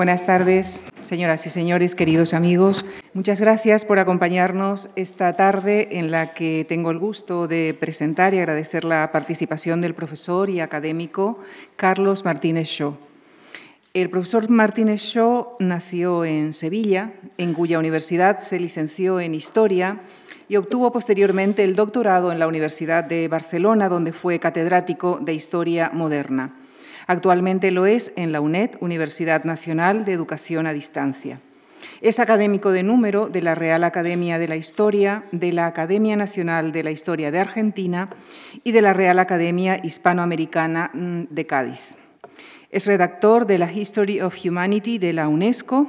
[0.00, 2.86] Buenas tardes, señoras y señores, queridos amigos.
[3.12, 8.38] Muchas gracias por acompañarnos esta tarde en la que tengo el gusto de presentar y
[8.38, 11.38] agradecer la participación del profesor y académico
[11.76, 12.96] Carlos Martínez Shaw.
[13.92, 20.00] El profesor Martínez Shaw nació en Sevilla, en cuya universidad se licenció en Historia
[20.48, 25.90] y obtuvo posteriormente el doctorado en la Universidad de Barcelona, donde fue catedrático de Historia
[25.92, 26.54] Moderna.
[27.10, 31.40] Actualmente lo es en la UNED, Universidad Nacional de Educación a Distancia.
[32.00, 36.70] Es académico de número de la Real Academia de la Historia, de la Academia Nacional
[36.70, 38.10] de la Historia de Argentina
[38.62, 41.96] y de la Real Academia Hispanoamericana mm, de Cádiz.
[42.70, 45.88] Es redactor de la History of Humanity de la UNESCO,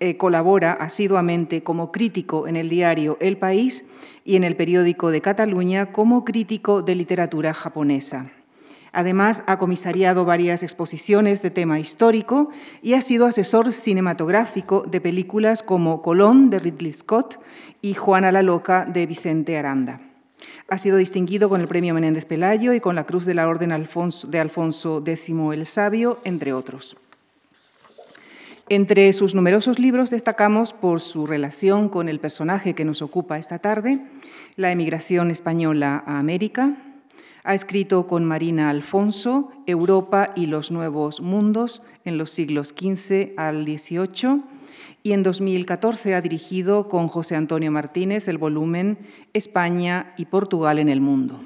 [0.00, 3.84] eh, colabora asiduamente como crítico en el diario El País
[4.24, 8.32] y en el periódico de Cataluña como crítico de literatura japonesa.
[8.92, 12.50] Además, ha comisariado varias exposiciones de tema histórico
[12.82, 17.40] y ha sido asesor cinematográfico de películas como Colón de Ridley Scott
[17.80, 20.00] y Juana la Loca de Vicente Aranda.
[20.68, 23.70] Ha sido distinguido con el Premio Menéndez Pelayo y con la Cruz de la Orden
[23.70, 26.96] de Alfonso X el Sabio, entre otros.
[28.68, 33.58] Entre sus numerosos libros destacamos por su relación con el personaje que nos ocupa esta
[33.58, 34.00] tarde,
[34.56, 36.76] la emigración española a América,
[37.44, 43.64] ha escrito con Marina Alfonso Europa y los Nuevos Mundos en los siglos XV al
[43.64, 44.42] XVIII
[45.02, 48.98] y en 2014 ha dirigido con José Antonio Martínez el volumen
[49.32, 51.40] España y Portugal en el Mundo.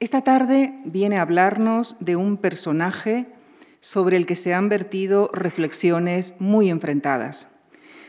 [0.00, 3.26] Esta tarde viene a hablarnos de un personaje
[3.80, 7.48] sobre el que se han vertido reflexiones muy enfrentadas.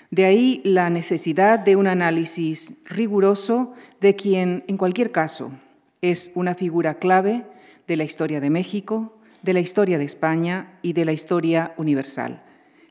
[0.10, 5.52] De ahí la necesidad de un análisis riguroso de quien, en cualquier caso,
[6.02, 7.46] es una figura clave
[7.88, 12.44] de la historia de México, de la historia de España y de la historia universal.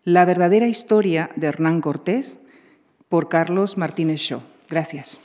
[0.04, 2.38] La verdadera historia de Hernán Cortés
[3.08, 4.40] por Carlos Martínez Shaw.
[4.68, 5.22] Gracias.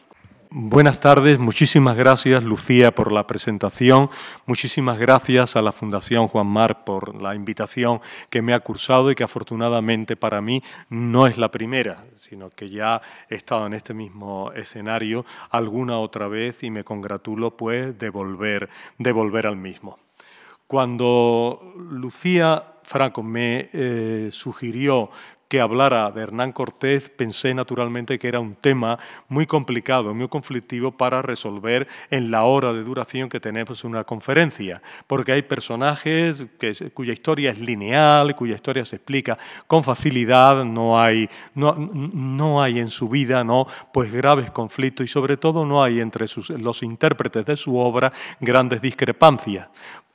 [0.51, 4.09] Buenas tardes, muchísimas gracias Lucía por la presentación,
[4.47, 8.01] muchísimas gracias a la Fundación Juan Mar por la invitación
[8.31, 12.71] que me ha cursado y que afortunadamente para mí no es la primera, sino que
[12.71, 18.09] ya he estado en este mismo escenario alguna otra vez y me congratulo pues de
[18.09, 19.99] volver, de volver al mismo.
[20.65, 25.11] Cuando Lucía Franco me eh, sugirió
[25.49, 30.91] que hablara de Hernán Cortés, pensé naturalmente que era un tema muy complicado, muy conflictivo
[30.91, 36.45] para resolver en la hora de duración que tenemos una conferencia, porque hay personajes
[36.93, 42.79] cuya historia es lineal, cuya historia se explica con facilidad, no hay, no, no hay
[42.79, 43.65] en su vida ¿no?
[43.91, 46.27] pues graves conflictos y sobre todo no hay entre
[46.59, 49.67] los intérpretes de su obra grandes discrepancias.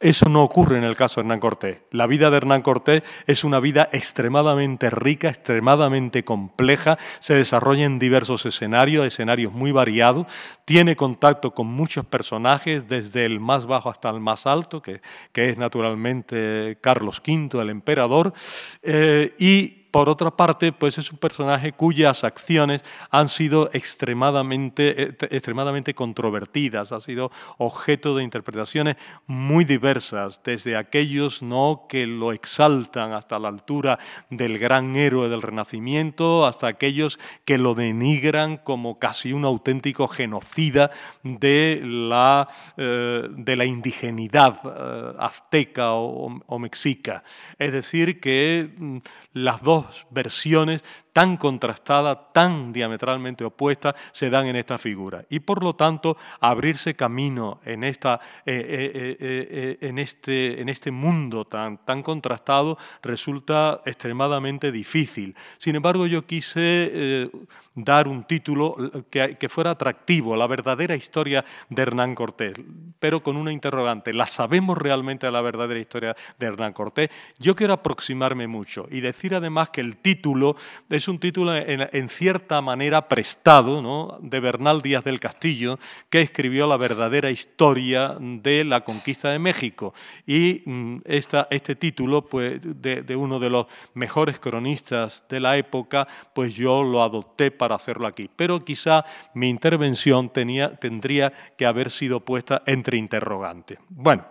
[0.05, 1.79] Eso no ocurre en el caso de Hernán Cortés.
[1.91, 7.99] La vida de Hernán Cortés es una vida extremadamente rica, extremadamente compleja, se desarrolla en
[7.99, 10.27] diversos escenarios, escenarios muy variados,
[10.67, 15.01] tiene contacto con muchos personajes, desde el más bajo hasta el más alto, que,
[15.33, 18.35] es naturalmente Carlos V, el emperador,
[18.83, 22.83] eh, y por otra parte, pues es un personaje cuyas acciones
[23.13, 28.97] han sido extremadamente, eh, extremadamente controvertidas, ha sido objeto de interpretaciones
[29.29, 31.87] muy diversas, desde aquellos ¿no?
[31.89, 34.01] que lo exaltan hasta la altura
[34.31, 40.91] del gran héroe del Renacimiento, hasta aquellos que lo denigran como casi un auténtico genocida
[41.23, 47.23] de la, eh, de la indigenidad eh, azteca o, mexica.
[47.61, 48.99] Es decir, que mm,
[49.35, 50.85] las dos versiones
[51.15, 55.25] tan contrastadas, tan diametralmente opuestas, se dan en esta figura.
[55.31, 60.91] Y por lo tanto, abrirse camino en, esta, eh, eh, eh, en, este, en este
[60.91, 65.37] mundo tan, tan contrastado resulta extremadamente difícil.
[65.57, 67.31] Sin embargo, yo quise
[67.77, 68.77] dar un título
[69.09, 72.61] que, que, fuera atractivo, la verdadera historia de Hernán Cortés,
[72.99, 77.11] pero con una interrogante, ¿la sabemos realmente la verdadera historia de Hernán Cortés?
[77.39, 80.57] Yo quiero aproximarme mucho y decir además que el título
[80.91, 85.79] es es un título en, cierta manera prestado de Bernal Díaz del Castillo,
[86.09, 89.93] que escribió la verdadera historia de la conquista de México.
[90.27, 96.09] Y mm, esta, este título pues, de, uno de los mejores cronistas de la época,
[96.35, 98.31] pues yo lo adopté para hacerlo aquí.
[98.35, 99.05] Pero quizá
[99.35, 103.77] mi intervención tenía, tendría que haber sido puesta entre interrogantes.
[103.91, 104.25] Bueno,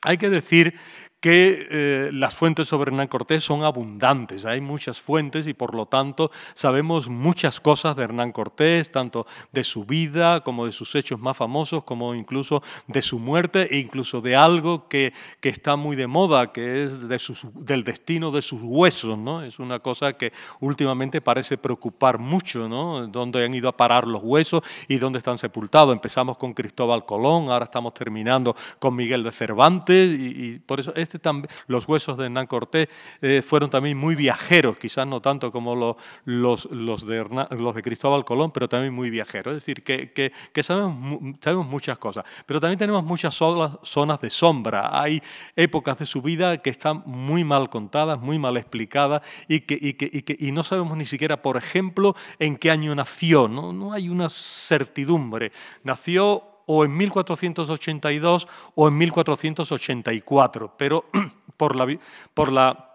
[0.00, 0.72] hay que decir
[1.20, 5.86] que eh, las fuentes sobre Hernán Cortés son abundantes, hay muchas fuentes y por lo
[5.86, 11.20] tanto sabemos muchas cosas de Hernán Cortés, tanto de su vida como de sus hechos
[11.20, 15.96] más famosos, como incluso de su muerte e incluso de algo que, que está muy
[15.96, 17.20] de moda, que es de
[17.54, 19.18] del destino de sus huesos.
[19.18, 19.42] ¿no?
[19.42, 23.06] Es una cosa que últimamente parece preocupar mucho, ¿no?
[23.06, 25.92] dónde han ido a parar los huesos y dónde están sepultados.
[25.92, 31.30] Empezamos con Cristóbal Colón, ahora estamos terminando con Miguel de Cervantes y, por eso este
[31.66, 32.88] los huesos de Hernán Cortés
[33.20, 38.92] eh, fueron también muy viajeros, quizás no tanto como los, de, Cristóbal Colón, pero también
[38.92, 39.56] muy viajeros.
[39.56, 45.00] Es decir, que, sabemos, muchas cosas, pero también tenemos muchas zonas de sombra.
[45.00, 45.22] Hay
[45.56, 50.64] épocas de su vida que están muy mal contadas, muy mal explicadas y que, no
[50.64, 53.48] sabemos ni siquiera, por ejemplo, en qué año nació.
[53.48, 55.52] No, no hay una certidumbre.
[55.84, 58.46] Nació o en 1482
[58.76, 61.04] o en 1484, pero
[61.56, 61.98] por la,
[62.32, 62.89] por la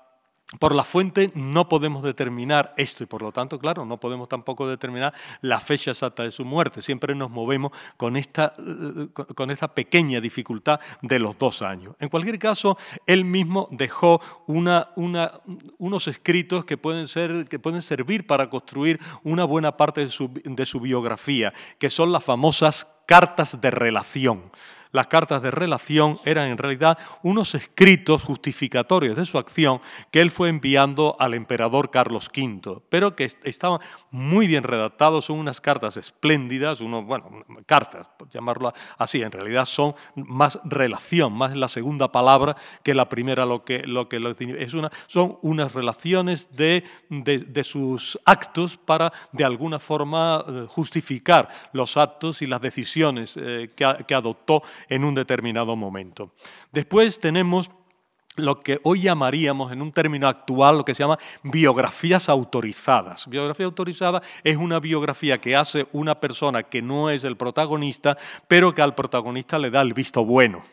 [0.60, 4.68] por la fuente no podemos determinar esto y por lo tanto, claro, no podemos tampoco
[4.68, 6.82] determinar la fecha exacta de su muerte.
[6.82, 11.96] Siempre nos movemos con esta, eh, con esta pequeña dificultad de los dos años.
[12.00, 18.28] En cualquier caso, él mismo dejó una, unos escritos que pueden, ser, que pueden servir
[18.28, 23.62] para construir una buena parte de su, de su biografía, que son las famosas cartas
[23.62, 24.44] de relación.
[24.92, 30.32] Las cartas de relación eran en realidad unos escritos justificatorios de su acción que él
[30.32, 33.80] fue enviando al emperador Carlos V, pero que estaban
[34.12, 37.30] muy bien redactados, son unas cartas espléndidas, bueno,
[37.66, 43.10] cartas, por llamarlo así, en realidad son más relación, más la segunda palabra que la
[43.10, 44.18] primera lo que lo que
[44.60, 51.50] es una, son unas relaciones de, de, sus actos para de alguna forma eh, justificar
[51.74, 56.34] los actos y las decisiones eh, que adoptó en un determinado momento.
[56.72, 57.70] Después tenemos
[58.38, 63.28] lo que hoy llamaríamos en un término actual lo que se llama biografías autorizadas.
[63.28, 68.18] Biografía autorizada es una biografía que hace una persona que no es el protagonista,
[68.48, 70.64] pero que al protagonista le da el visto bueno.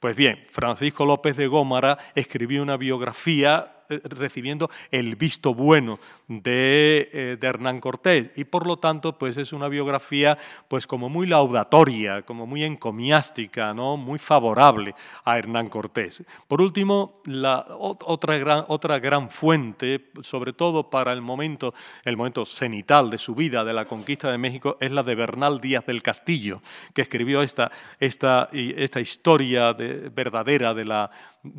[0.00, 5.98] Pues bien, Francisco López de Gómara escribió una biografía recibiendo el visto bueno
[6.28, 11.26] eh, de, Hernán Cortés y por lo tanto pues es una biografía pues como muy
[11.26, 13.96] laudatoria, como muy encomiástica, ¿no?
[13.96, 14.94] muy favorable
[15.24, 16.22] a Hernán Cortés.
[16.48, 21.74] Por último, la otra gran, otra gran fuente, sobre todo para el momento,
[22.04, 25.60] el momento cenital de su vida, de la conquista de México, es la de Bernal
[25.60, 26.62] Díaz del Castillo,
[26.94, 31.10] que escribió esta, esta, esta historia verdadera de la,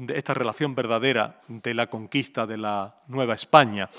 [0.10, 3.90] esta relación verdadera de la conquista de la Nueva España.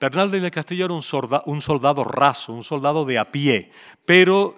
[0.00, 3.72] Bernal de Castillo era un soldado, raso, un soldado de a pie,
[4.04, 4.54] pero,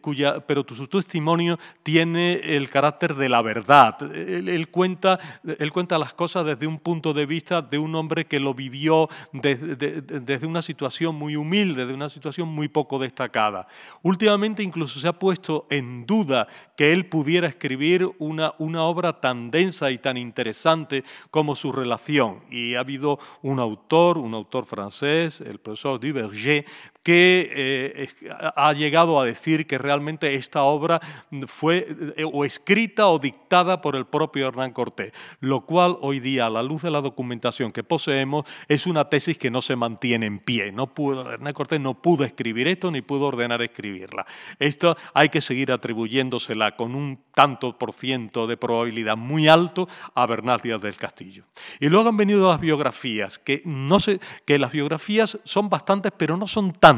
[0.00, 3.96] cuya, pero su testimonio tiene el carácter de la verdad.
[4.12, 5.20] Él, cuenta,
[5.58, 9.08] él cuenta las cosas desde un punto de vista de un hombre que lo vivió
[9.32, 13.68] desde, desde una situación muy humilde, de una situación muy poco destacada.
[14.02, 19.52] Últimamente incluso se ha puesto en duda que él pudiera escribir una, una obra tan
[19.52, 22.40] densa y tan interesante como su relación.
[22.50, 26.64] Y ha habido un autor, un autor francés, el profesor Duverger,
[27.02, 28.08] que eh,
[28.54, 31.00] ha llegado a decir que realmente esta obra
[31.46, 36.46] fue eh, o escrita o dictada por el propio Hernán Cortés, lo cual hoy día,
[36.46, 40.26] a la luz de la documentación que poseemos, es una tesis que no se mantiene
[40.26, 40.70] en pie.
[40.72, 44.24] No pudo, Hernán Cortés no pudo escribir esto ni pudo ordenar escribirla.
[44.58, 50.26] Esto hay que seguir atribuyéndosela con un tanto por ciento de probabilidad muy alto a
[50.26, 51.44] Bernal Díaz del Castillo.
[51.80, 56.36] Y luego han venido las biografías, que, no sé, que las biografías son bastantes, pero
[56.36, 56.91] no son tan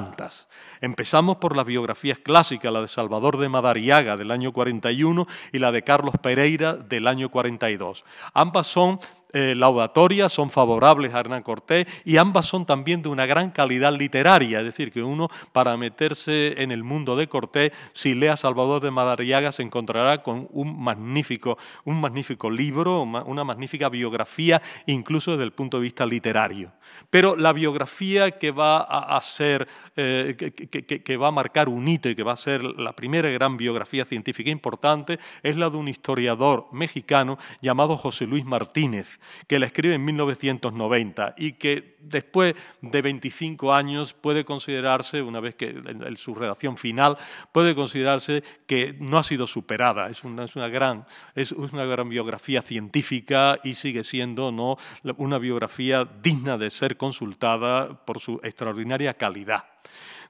[0.81, 5.73] Empezamos por las biografías clásicas, la de Salvador de Madariaga del año 41 y la
[5.73, 8.05] de Carlos Pereira del año 42.
[8.35, 9.01] Ambas son
[9.35, 13.93] eh, laudatorias, son favorables a Hernán Cortés y ambas son también de una gran calidad
[13.93, 18.37] literaria, es decir, que uno para meterse en el mundo de Cortés, si lee a
[18.37, 25.33] Salvador de Madariaga, se encontrará con un magnífico, un magnífico libro, una magnífica biografía, incluso
[25.33, 26.73] desde el punto de vista literario.
[27.11, 32.15] Pero la biografía que va a, ser, eh, que va a marcar un hito y
[32.15, 36.69] que va a ser la primera gran biografía científica importante es la de un historiador
[36.73, 43.73] mexicano llamado José Luis Martínez, que la escribe en 1990 y que después de 25
[43.75, 47.17] años puede considerarse, una vez que en su redacción final,
[47.53, 50.09] puede considerarse que no ha sido superada.
[50.09, 54.77] Es una, es una, gran, es una gran biografía científica y sigue siendo ¿no?
[55.17, 59.74] una biografía digna de ser consultada por su extraordinaria calidad.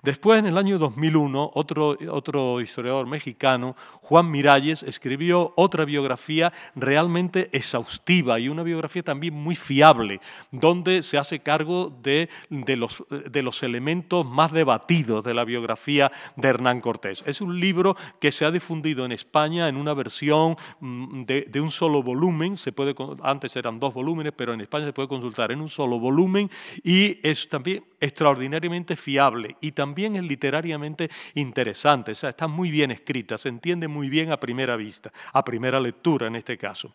[0.04, 7.48] Después, en el año 2001, otro, otro historiador mexicano, Juan Miralles, escribió otra biografía realmente
[7.54, 10.20] exhaustiva y una biografía también muy fiable,
[10.50, 16.12] donde se hace cargo de, de, los, de los elementos más debatidos de la biografía
[16.36, 17.24] de Hernán Cortés.
[17.26, 21.60] Es un libro que se ha difundido en España en una versión mm, de, de
[21.62, 25.50] un solo volumen, se puede, antes eran dos volúmenes, pero en España se puede consultar
[25.50, 26.50] en un solo volumen
[26.82, 33.48] y es también extraordinariamente fiable y también es literariamente interesante, está muy bien escrita, se
[33.48, 36.94] entiende muy bien a primera vista, a primera lectura en este caso.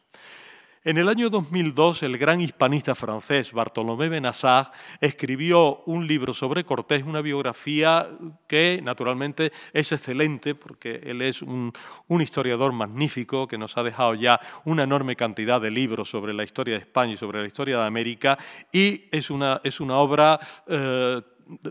[0.86, 7.04] En el año 2002, el gran hispanista francés Bartolomé Benassar escribió un libro sobre Cortés,
[7.04, 8.08] una biografía
[8.48, 11.74] que naturalmente es excelente porque él es un,
[12.22, 16.76] historiador magnífico que nos ha dejado ya una enorme cantidad de libros sobre la historia
[16.76, 18.38] de España y sobre la historia de América
[18.72, 20.40] y es una, es una obra...
[20.66, 21.22] Eh,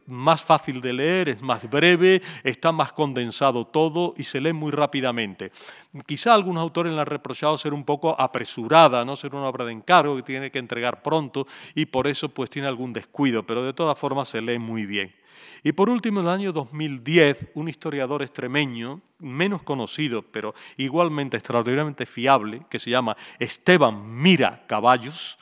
[0.07, 4.73] más fácil de leer, es más breve, está más condensado todo y se lee muy
[4.73, 5.53] rápidamente.
[6.07, 9.73] Quizá algunos autores le han reprochado ser un poco apresurada, no ser una obra de
[9.73, 13.73] encargo que tiene que entregar pronto y por eso pues tiene algún descuido, pero de
[13.73, 15.15] todas formas se lee muy bien.
[15.63, 22.07] Y por último, en el año 2010, un historiador extremeño, menos conocido, pero igualmente extraordinariamente
[22.07, 25.39] fiable, que se llama Esteban Mira Caballos,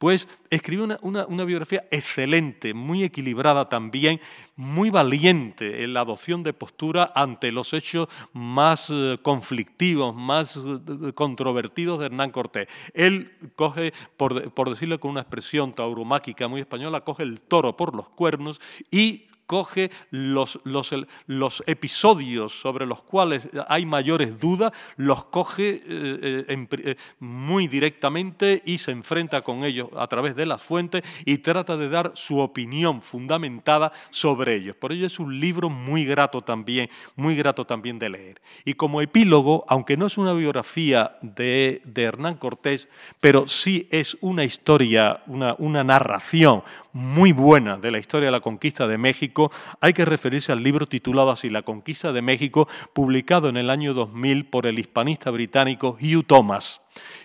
[0.00, 4.18] pues escribió una, biografía excelente, muy equilibrada también,
[4.60, 11.12] muy valiente en la adopción de postura ante los hechos más eh, conflictivos, más eh,
[11.14, 12.68] controvertidos de Hernán Cortés.
[12.92, 18.10] Él coge, por, decirlo con una expresión tauromáquica muy española, coge el toro por los
[18.10, 20.94] cuernos y coge los, los,
[21.26, 28.92] los, episodios sobre los cuales hay mayores dudas, los coge eh, muy directamente y se
[28.92, 33.90] enfrenta con ellos a través de las fuentes y trata de dar su opinión fundamentada
[34.10, 38.42] sobre Por ello es un libro muy grato también, muy grato también de leer.
[38.64, 42.88] Y como epílogo, aunque no es una biografía de, de Hernán Cortés,
[43.20, 48.86] pero sí es una historia, una narración muy buena de la historia de la conquista
[48.86, 53.56] de México, hay que referirse al libro titulado así, La conquista de México, publicado en
[53.56, 56.80] el año 2000 por el hispanista británico Hugh Thomas.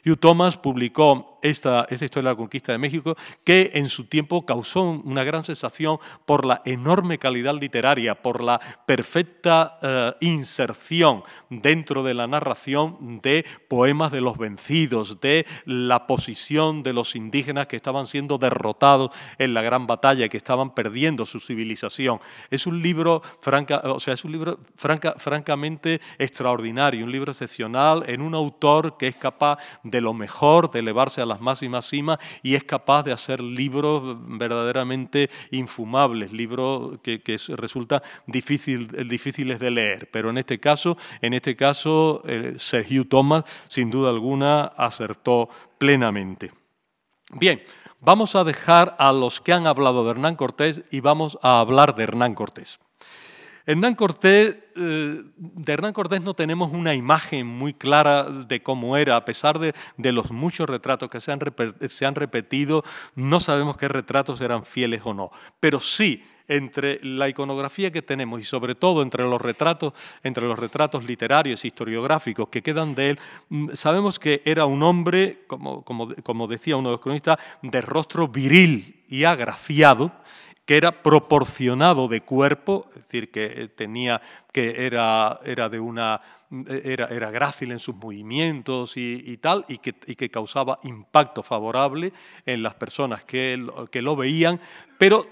[0.05, 4.83] Hugh Thomas publicó esta, historia de la conquista de México que en su tiempo causó
[4.83, 12.13] una gran sensación por la enorme calidad literaria, por la perfecta eh, inserción dentro de
[12.13, 18.07] la narración de poemas de los vencidos, de la posición de los indígenas que estaban
[18.07, 22.19] siendo derrotados en la gran batalla, que estaban perdiendo su civilización.
[22.51, 28.03] Es un libro, franca, o sea, es un libro franca, francamente extraordinario, un libro excepcional
[28.07, 32.19] en un autor que es capaz de lo mejor, de elevarse a las máximas cimas
[32.43, 37.21] y es capaz de hacer libros verdaderamente infumables, libros que,
[37.55, 40.09] resultan difícil, difíciles de leer.
[40.11, 46.51] Pero en este caso, en este caso eh, Sergio Thomas, sin duda alguna, acertó plenamente.
[47.31, 47.61] Bien,
[48.05, 51.95] vamos a dejar a los que han hablado de Hernán Cortés y vamos a hablar
[51.95, 52.79] de Hernán Cortés.
[53.67, 59.15] Hernán Cortés, eh, de Hernán Cortés no tenemos una imagen muy clara de cómo era,
[59.15, 59.73] a pesar de,
[60.11, 62.83] los muchos retratos que se han, repetido,
[63.15, 68.39] no sabemos qué retratos eran fieles o no, pero sí entre la iconografía que tenemos
[68.39, 73.19] y sobre todo entre los retratos, entre los retratos literarios, historiográficos que quedan de él,
[73.49, 78.27] mm, sabemos que era un hombre, como, como decía uno de los cronistas, de rostro
[78.27, 80.11] viril y agraciado,
[80.65, 86.21] que era proporcionado de cuerpo, es decir, que eh, tenía que era, era de una
[86.67, 92.13] era, era grácil en sus movimientos y, tal, y que, y que, causaba impacto favorable
[92.45, 94.59] en las personas que, que lo veían,
[94.97, 95.27] pero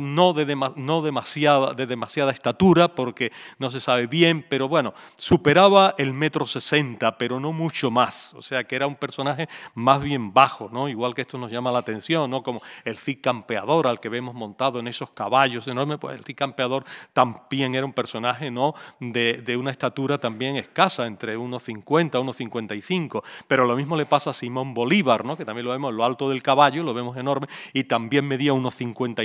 [0.00, 5.94] no, de, no demasiada, de demasiada estatura, porque no se sabe bien, pero bueno, superaba
[5.98, 10.32] el metro sesenta, pero no mucho más, o sea que era un personaje más bien
[10.32, 10.88] bajo, ¿no?
[10.88, 12.42] igual que esto nos llama la atención, ¿no?
[12.42, 16.36] como el Cid Campeador, al que vemos montado en esos caballos enormes, pues el Cid
[16.36, 18.74] Campeador también era un personaje ¿no?
[19.00, 24.06] de, de una estatura también escasa, entre unos 50, unos 55, pero lo mismo le
[24.06, 25.36] pasa a Simón Bolívar, ¿no?
[25.36, 28.52] que también lo vemos en lo alto del caballo, lo vemos enorme, y también medía
[28.52, 29.22] unos 50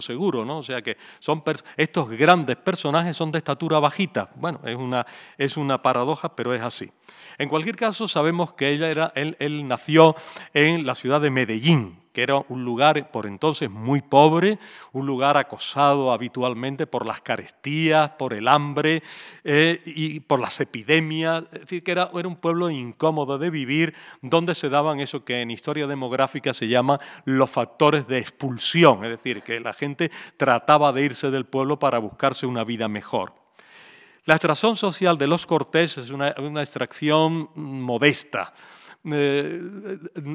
[0.00, 0.58] seguro, ¿no?
[0.58, 1.42] O sea que son
[1.76, 4.30] estos grandes personajes son de estatura bajita.
[4.36, 5.06] Bueno, es una,
[5.38, 6.90] es una paradoja, pero es así.
[7.38, 10.14] En cualquier caso, sabemos que ella era, él nació
[10.52, 14.60] en la ciudad de Medellín, que era un lugar por entonces muy pobre,
[14.92, 19.02] un lugar acosado habitualmente por las carestías, por el hambre
[19.42, 23.94] eh, y por las epidemias, es decir, que era, era un pueblo incómodo de vivir,
[24.22, 29.10] donde se daban eso que en historia demográfica se llama los factores de expulsión, es
[29.10, 33.44] decir, que la gente trataba de irse del pueblo para buscarse una vida mejor.
[34.26, 36.30] La extracción social de los Cortés es una,
[36.62, 38.54] extracción modesta.
[39.10, 39.60] Eh,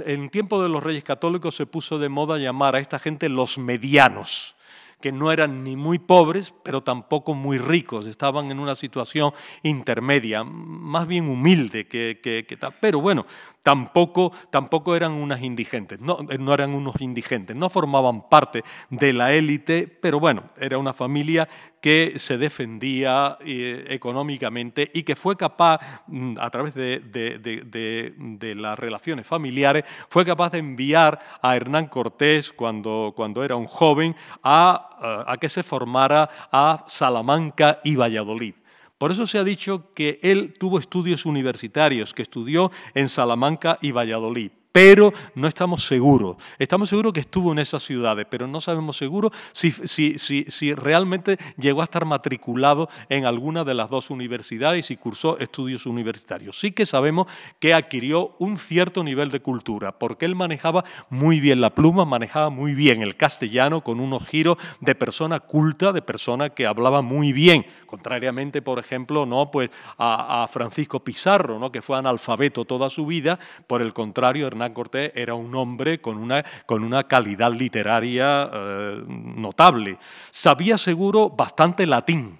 [0.05, 3.57] en tiempo de los reyes católicos se puso de moda llamar a esta gente los
[3.57, 4.55] medianos
[5.01, 9.31] que no eran ni muy pobres, pero tampoco muy ricos, estaban en una situación
[9.63, 12.75] intermedia, más bien humilde que, que tal.
[12.81, 13.25] Pero bueno,
[13.63, 19.33] tampoco, tampoco eran unas indigentes, no, no eran unos indigentes, no formaban parte de la
[19.33, 21.47] élite, pero bueno, era una familia
[21.81, 29.25] que se defendía eh, económicamente y que fue capaz, mm, a través de, las relaciones
[29.25, 35.49] familiares, fue capaz de enviar a Hernán Cortés, cuando, cuando era un joven, a que
[35.49, 38.53] se formara a Salamanca y Valladolid.
[38.99, 43.91] Por eso se ha dicho que él tuvo estudios universitarios, que estudió en Salamanca y
[43.91, 46.37] Valladolid pero no estamos seguros.
[46.59, 51.37] Estamos seguros que estuvo en esas ciudades, pero no sabemos seguro si, si, si, realmente
[51.57, 56.59] llegó a estar matriculado en alguna de las dos universidades y cursó estudios universitarios.
[56.59, 57.27] Sí que sabemos
[57.59, 62.49] que adquirió un cierto nivel de cultura, porque él manejaba muy bien la pluma, manejaba
[62.49, 67.33] muy bien el castellano, con unos giros de persona culta, de persona que hablaba muy
[67.33, 69.49] bien, contrariamente, por ejemplo, ¿no?
[69.51, 71.71] pues a, Francisco Pizarro, ¿no?
[71.71, 76.17] que fue analfabeto toda su vida, por el contrario, Hernán Cortés era un hombre con
[76.17, 79.97] una, con una calidad literaria eh, notable.
[80.31, 82.37] Sabía seguro bastante latín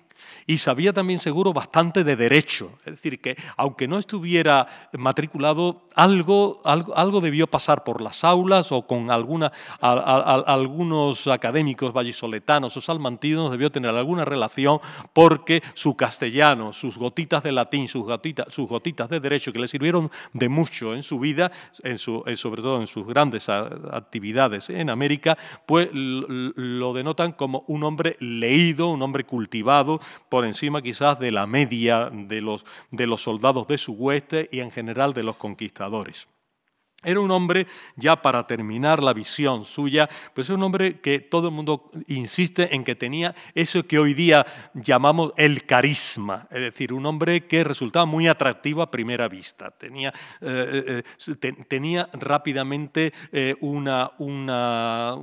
[0.50, 2.72] y sabía también seguro bastante de derecho.
[2.80, 8.72] Es decir, que aunque no estuviera matriculado, algo, algo, algo debió pasar por las aulas
[8.72, 9.52] o con algunos
[11.28, 14.80] académicos vallisoletanos o salmantinos debió tener alguna relación
[15.14, 19.68] porque su castellano, sus gotitas de latín, sus gotitas, sus gotitas de derecho que le
[19.68, 21.52] sirvieron de mucho en su vida,
[21.84, 25.38] en su, sobre todo en sus grandes actividades en América,
[25.68, 30.02] pues lo denotan como un hombre leído, un hombre cultivado,
[30.46, 34.72] encima quizás de la media de los, de los soldados de su hueste y en
[34.72, 36.28] general de los conquistadores.
[37.02, 37.66] Era un hombre,
[37.96, 42.76] ya para terminar la visión suya, pues es un hombre que todo el mundo insiste
[42.76, 47.64] en que tenía eso que hoy día llamamos el carisma, es decir, un hombre que
[47.64, 55.16] resultaba muy atractivo a primera vista, tenía, eh, eh, tenía rápidamente eh, una, una,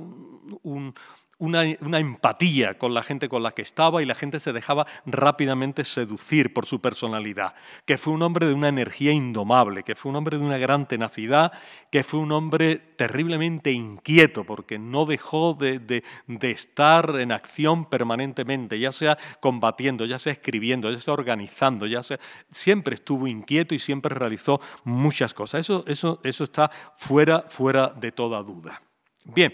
[0.63, 0.95] un,
[1.39, 1.63] una,
[1.99, 6.53] empatía con la gente con la que estaba y la gente se dejaba rápidamente seducir
[6.53, 7.53] por su personalidad,
[7.85, 10.87] que fue un hombre de una energía indomable, que fue un hombre de una gran
[10.87, 11.51] tenacidad,
[11.91, 18.79] que fue un hombre terriblemente inquieto porque no dejó de, de estar en acción permanentemente,
[18.79, 22.19] ya sea combatiendo, ya sea escribiendo, ya sea organizando, ya sea,
[22.49, 25.61] siempre estuvo inquieto y siempre realizó muchas cosas.
[25.61, 28.81] Eso, eso, eso está fuera, fuera de toda duda.
[29.23, 29.53] Bien.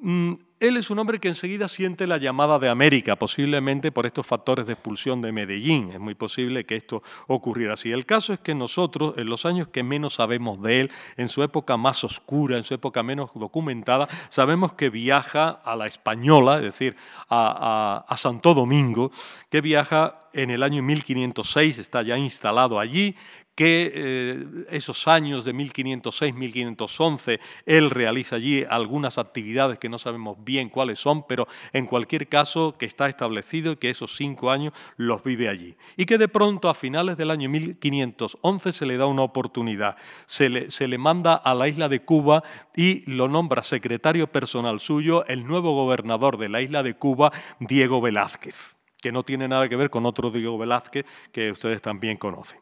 [0.00, 4.26] Mm, él es un hombre que enseguida siente la llamada de América, posiblemente por estos
[4.26, 5.90] factores de expulsión de Medellín.
[5.92, 7.92] Es muy posible que esto ocurriera así.
[7.92, 11.42] El caso es que nosotros, en los años que menos sabemos de él, en su
[11.42, 16.62] época más oscura, en su época menos documentada, sabemos que viaja a la Española, es
[16.62, 16.96] decir,
[17.28, 19.12] a, a Santo Domingo,
[19.50, 23.16] que viaja en el año 1506, está ya instalado allí,
[23.58, 30.68] que eh, esos años de 1506-1511 él realiza allí algunas actividades que no sabemos bien
[30.68, 35.48] cuáles son, pero en cualquier caso que está establecido que esos cinco años los vive
[35.48, 35.74] allí.
[35.96, 40.48] Y que de pronto a finales del año 1511 se le da una oportunidad, se
[40.48, 42.44] le manda a la isla de Cuba
[42.76, 48.00] y lo nombra secretario personal suyo el nuevo gobernador de la isla de Cuba, Diego
[48.00, 52.60] Velázquez, que no tiene nada que ver con otro Diego Velázquez que ustedes también conocen.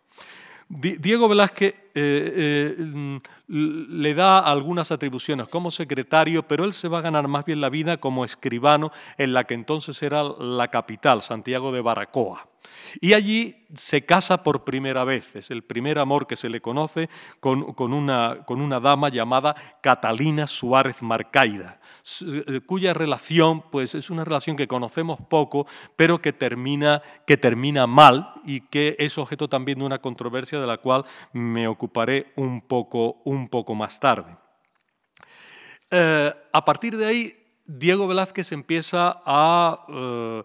[0.68, 6.98] Diego Velázquez eh, eh, mm, le da algunas atribuciones como secretario, pero él se va
[6.98, 11.22] a ganar más bien la vida como escribano en la que entonces era la capital,
[11.22, 12.48] Santiago de Baracoa.
[13.00, 17.08] Y allí se casa por primera vez, es el primer amor que se le conoce
[17.40, 21.80] con, una, con una dama llamada Catalina Suárez Marcaida.
[22.20, 27.86] Eh, cuya relación pues, es una relación que conocemos poco, pero que termina, que termina
[27.86, 32.60] mal y que es objeto también de una controversia de la cual me ocuparé un
[32.60, 34.36] poco, un poco más tarde.
[35.90, 39.84] Eh, a partir de ahí, Diego Velázquez empieza a...
[39.88, 40.42] Eh,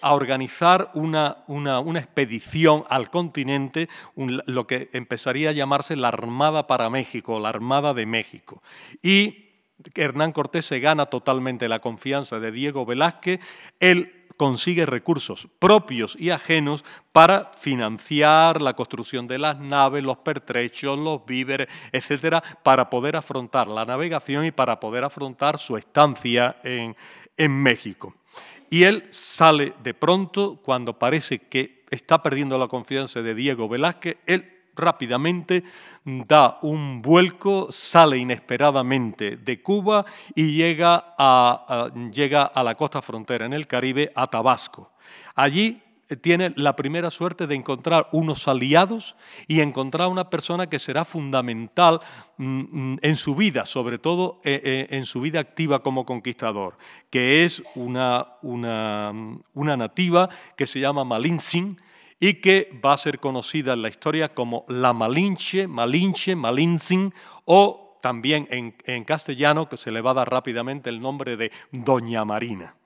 [0.00, 6.66] a organizar una, una, una, expedición al continente, lo que empezaría a llamarse la Armada
[6.66, 8.62] para México, la Armada de México.
[9.02, 9.48] Y
[9.94, 13.40] Hernán Cortés se gana totalmente la confianza de Diego Velázquez,
[13.80, 20.98] él consigue recursos propios y ajenos para financiar la construcción de las naves, los pertrechos,
[20.98, 26.96] los víveres, etcétera, para poder afrontar la navegación y para poder afrontar su estancia en,
[27.36, 28.14] en México.
[28.70, 34.18] Y él sale de pronto cuando parece que está perdiendo la confianza de Diego Velázquez,
[34.26, 35.64] él rápidamente
[36.04, 43.46] da un vuelco, sale inesperadamente de Cuba y llega a, llega a la costa frontera
[43.46, 44.92] en el Caribe, a Tabasco.
[45.34, 45.82] Allí
[46.16, 49.16] tiene la primera suerte de encontrar unos aliados
[49.46, 52.00] y encontrar una persona que será fundamental
[52.36, 56.78] mm, mm, en su vida, sobre todo eh, eh, en su vida activa como conquistador,
[57.10, 59.12] que es una, una,
[59.54, 61.76] una nativa que se llama Malintzin,
[62.20, 67.12] y que va a ser conocida en la historia como la Malinche, Malinche, Malintzin
[67.44, 72.24] o también en, castellano que se le va a dar rápidamente el nombre de Doña
[72.24, 72.77] Marina.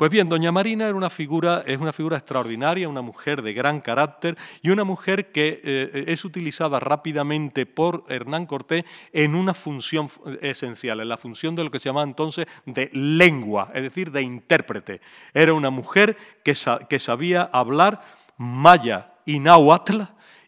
[0.00, 3.82] Pues bien, Doña Marina era una figura, es una figura extraordinaria, una mujer de gran
[3.82, 10.08] carácter y una mujer que eh, es utilizada rápidamente por Hernán Cortés en una función
[10.40, 14.22] esencial, en la función de lo que se llamaba entonces de lengua, es decir, de
[14.22, 15.02] intérprete.
[15.34, 16.56] Era una mujer que,
[16.88, 18.00] que sabía hablar
[18.38, 20.00] maya y náhuatl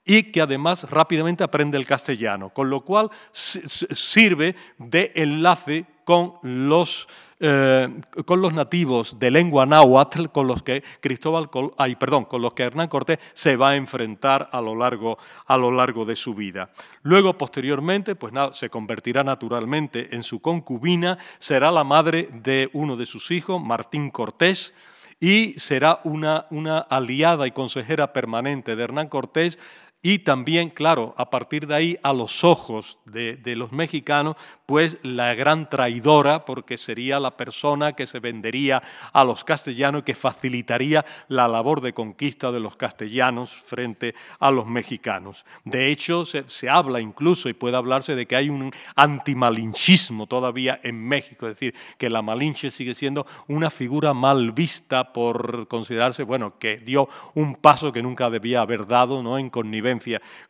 [0.06, 7.08] y que además rápidamente aprende el castellano, con lo cual sirve de enlace con los,
[7.40, 7.88] eh,
[8.24, 12.64] con los nativos de lengua náhuatl con los que Cristóbal, ay, perdón, con los que
[12.64, 16.70] Hernán Cortés se va a enfrentar a lo largo, a lo largo de su vida.
[17.02, 22.96] Luego, posteriormente, pues nada, se convertirá naturalmente en su concubina, será la madre de uno
[22.96, 24.74] de sus hijos, Martín Cortés,
[25.22, 29.56] y será una, una aliada y consejera permanente de Hernán Cortés
[30.04, 34.34] y también, claro, a partir de ahí, a los ojos de, los mexicanos,
[34.66, 40.04] pues la gran traidora, porque sería la persona que se vendería a los castellanos y
[40.04, 45.44] que facilitaría la labor de conquista de los castellanos frente a los mexicanos.
[45.64, 50.98] De hecho, se, habla incluso, y puede hablarse de que hay un antimalinchismo todavía en
[50.98, 56.58] México, es decir, que la Malinche sigue siendo una figura mal vista por considerarse, bueno,
[56.58, 59.38] que dio un paso que nunca debía haber dado, ¿no?
[59.38, 59.91] En connivencia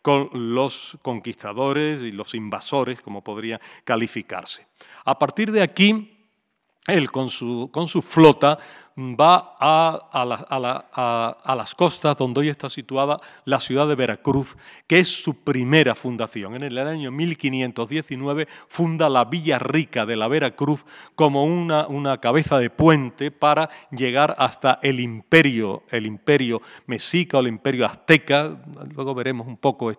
[0.03, 4.67] con los conquistadores y los invasores, como podría calificarse.
[5.05, 6.13] A partir de aquí,
[6.87, 7.71] él con su,
[8.05, 8.59] flota
[8.97, 15.35] va a, las costas donde hoy está situada la ciudad de Veracruz, que es su
[15.43, 16.55] primera fundación.
[16.55, 22.71] En el año 1519 funda la Villa Rica de la Veracruz como una, cabeza de
[22.71, 28.61] puente para llegar hasta el imperio, el imperio mexica o el imperio azteca,
[28.95, 29.91] luego veremos un poco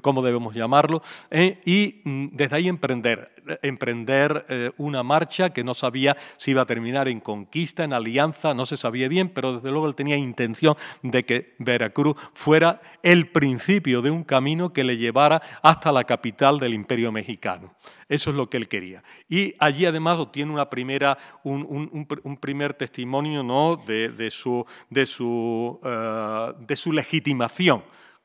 [0.00, 5.74] cómo debemos llamarlo, eh, y mm, desde ahí emprender, emprender eh, una marcha que no
[5.74, 8.21] sabía si iba a terminar en conquista, en alianza,
[8.54, 13.30] no se sabía bien, pero desde luego él tenía intención de que Veracruz fuera el
[13.30, 17.74] principio de un camino que le llevara hasta la capital del imperio mexicano.
[18.08, 19.02] Eso es lo que él quería.
[19.28, 23.76] Y allí además obtiene una primera, un, primer testimonio ¿no?
[23.76, 27.82] de, su, de, su, eh, de su legitimación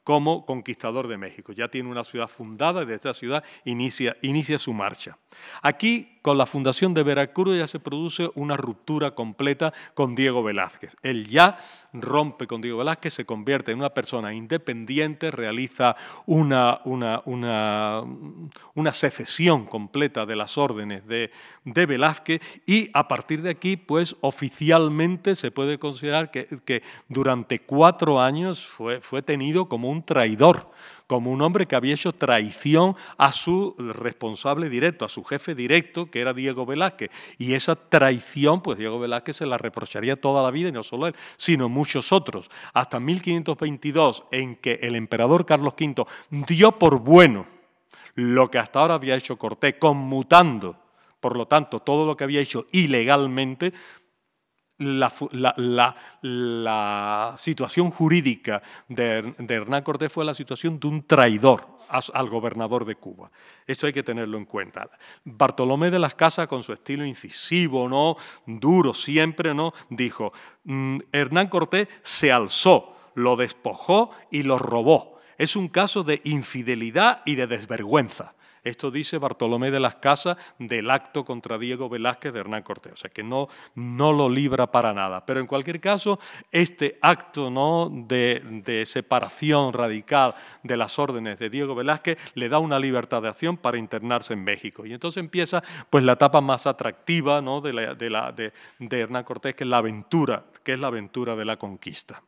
[0.07, 1.51] como conquistador de México.
[1.51, 5.17] Ya tiene una ciudad fundada y de esta ciudad inicia, inicia su marcha.
[5.61, 10.97] Aquí con la fundación de Veracruz ya se produce una ruptura completa con Diego Velázquez.
[11.01, 11.57] Él ya
[11.93, 19.67] rompe con Diego Velázquez, se convierte en una persona independiente, realiza una, una, una, secesión
[19.67, 21.31] completa de las órdenes de,
[21.63, 27.59] de, Velázquez y a partir de aquí, pues oficialmente se puede considerar que, que durante
[27.59, 30.69] cuatro años fue, fue tenido como un traidor
[31.07, 36.11] como un hombre que había hecho traición a su responsable directo, a su jefe directo,
[36.11, 37.09] que era Diego Velázquez.
[37.37, 41.07] Y esa traición, pues Diego Velázquez se la reprocharía toda la vida, y no solo
[41.07, 42.51] él, sino muchos otros.
[42.73, 47.45] Hasta 1522, en que el emperador Carlos V dio por bueno
[48.13, 50.75] lo que hasta ahora había hecho Cortés, conmutando,
[51.19, 53.73] por lo tanto, todo lo que había hecho ilegalmente,
[54.77, 55.95] la,
[57.37, 63.31] situación jurídica de, Hernán Cortés fue la situación de un traidor al gobernador de Cuba.
[63.65, 64.89] Esto hay que tenerlo en cuenta.
[65.23, 68.17] Bartolomé de las Casas, con su estilo incisivo, ¿no?
[68.45, 69.73] duro siempre, ¿no?
[69.89, 70.33] dijo,
[70.65, 75.17] mm, Hernán Cortés se alzó, lo despojó y lo robó.
[75.37, 78.35] Es un caso de infidelidad y de desvergüenza.
[78.67, 82.97] Esto dice Bartolomé de las Casas del acto contra Diego Velázquez de Hernán Cortés, o
[82.97, 85.25] sea que no, no lo libra para nada.
[85.25, 86.19] Pero en cualquier caso,
[86.51, 87.89] este acto ¿no?
[87.89, 93.57] de, separación radical de las órdenes de Diego Velázquez le da una libertad de acción
[93.57, 94.85] para internarse en México.
[94.85, 97.61] Y entonces empieza pues, la etapa más atractiva ¿no?
[97.61, 101.57] de, de, de Hernán Cortés, que es la aventura, que es la aventura de la
[101.57, 102.21] conquista.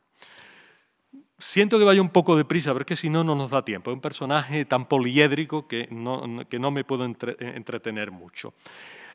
[1.40, 3.90] Siento que vaya un poco deprisa, pero es que si no, no nos da tiempo.
[3.90, 8.52] Es un personaje tan poliédrico que no, que no me puedo entre, entretener mucho.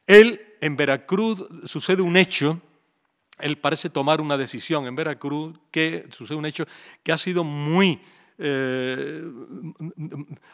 [0.07, 2.59] Él, en Veracruz, sucede un hecho,
[3.37, 6.65] él parece tomar una decisión en Veracruz, que sucede un hecho
[7.03, 8.01] que ha sido muy
[8.37, 9.21] eh,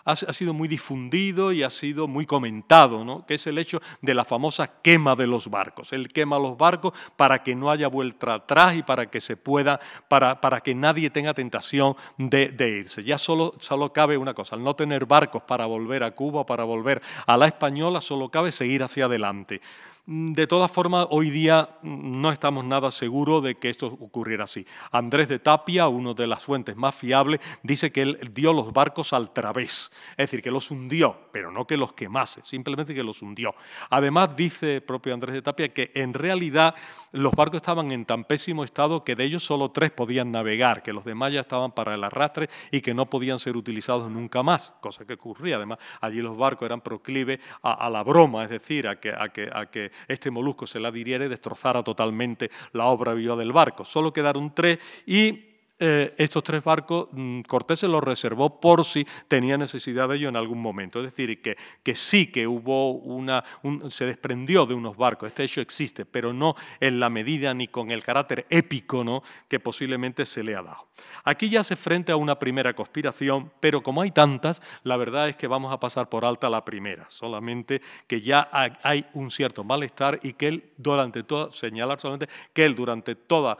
[0.05, 3.25] ha, sido muy difundido y ha sido muy comentado, ¿no?
[3.25, 5.93] que es el hecho de la famosa quema de los barcos.
[5.93, 9.79] Él quema los barcos para que no haya vuelta atrás y para que se pueda,
[10.07, 13.03] para, para que nadie tenga tentación de, irse.
[13.03, 16.63] Ya solo, solo cabe una cosa, al no tener barcos para volver a Cuba, para
[16.63, 19.61] volver a la española, solo cabe seguir hacia adelante.
[20.07, 24.45] Mm, de todas formas, hoy día mm, no estamos nada seguros de que esto ocurriera
[24.45, 24.65] así.
[24.91, 29.13] Andrés de Tapia, uno de las fuentes más fiables, dice que él dio los barcos
[29.13, 33.21] al través, es decir, que los hundió, pero no que los quemase, simplemente que los
[33.21, 33.53] hundió.
[33.91, 36.73] Además, dice el propio Andrés de Tapia que en realidad
[37.11, 40.93] los barcos estaban en tan pésimo estado que de ellos solo tres podían navegar, que
[40.93, 44.73] los demás ya estaban para el arrastre y que no podían ser utilizados nunca más,
[44.81, 45.57] cosa que ocurría.
[45.57, 49.29] Además, allí los barcos eran proclives a, a la broma, es decir, a que, a
[49.29, 53.51] que, a que este molusco se la diriera y destrozara totalmente la obra viva del
[53.51, 53.85] barco.
[53.85, 55.50] Solo quedaron tres y
[55.83, 60.29] eh, estos tres barcos mm, Cortés se los reservó por si tenía necesidad de ello
[60.29, 60.99] en algún momento.
[60.99, 63.43] Es decir, que, que sí que hubo una,
[63.89, 67.89] se desprendió de unos barcos, este hecho existe, pero no en la medida ni con
[67.89, 69.23] el carácter épico ¿no?
[69.47, 70.87] que posiblemente se le ha dado.
[71.23, 75.35] Aquí ya se frente a una primera conspiración, pero como hay tantas, la verdad es
[75.35, 78.47] que vamos a pasar por alta la primera, solamente que ya
[78.83, 83.57] hay un cierto malestar y que él durante toda, señalar solamente que él durante toda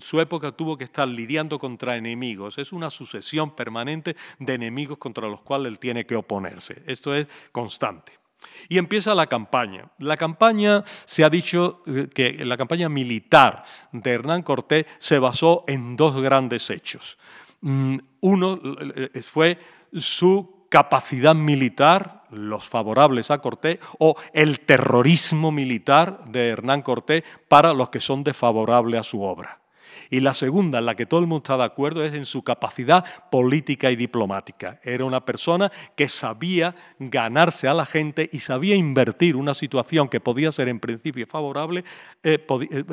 [0.00, 2.58] su época tuvo que estar lidiando contra enemigos.
[2.58, 6.82] Es una sucesión permanente de enemigos contra los cuales él tiene que oponerse.
[6.86, 8.12] Esto es constante.
[8.68, 9.90] Y empieza la campaña.
[9.98, 15.64] La campaña, se ha dicho eh, que la campaña militar de Hernán Cortés se basó
[15.66, 17.18] en dos grandes hechos.
[17.60, 18.60] Mm, uno
[18.96, 19.58] eh, fue
[19.92, 27.72] su capacidad militar, los favorables a Cortés, o el terrorismo militar de Hernán Cortés para
[27.72, 29.63] los que son desfavorables a su obra.
[30.10, 32.42] Y la segunda, en la que todo el mundo está de acuerdo, es en su
[32.42, 34.80] capacidad política y diplomática.
[34.82, 40.20] Era una persona que sabía ganarse a la gente y sabía invertir una situación que
[40.20, 41.84] podía ser en principio favorable,
[42.22, 42.84] eh, eh,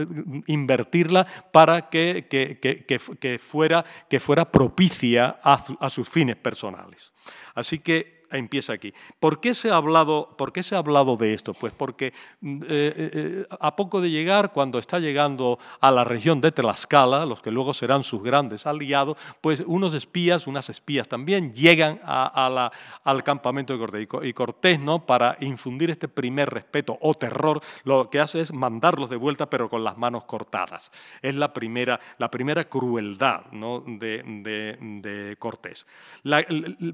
[0.48, 7.12] invertirla para que, que, fuera, que fuera propicia a, a sus fines personales.
[7.54, 8.94] Así que empieza aquí.
[9.20, 11.54] ¿Por qué se ha hablado, por qué se ha hablado de esto?
[11.54, 16.42] Pues porque mm, eh, eh, a poco de llegar, cuando está llegando a la región
[16.42, 21.52] de Tlaxcala, los que luego serán sus grandes aliados, pues unos espías, unas espías también,
[21.54, 22.72] llegan a, la,
[23.04, 24.08] al campamento de Cortés.
[24.24, 25.06] Y Cortés, ¿no?
[25.06, 29.70] para infundir este primer respeto o terror, lo que hace es mandarlos de vuelta, pero
[29.70, 30.92] con las manos cortadas.
[31.22, 33.84] Es la primera, la primera crueldad ¿no?
[33.86, 35.86] de, de, de Cortés.
[36.24, 36.46] La,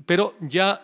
[0.06, 0.82] pero ya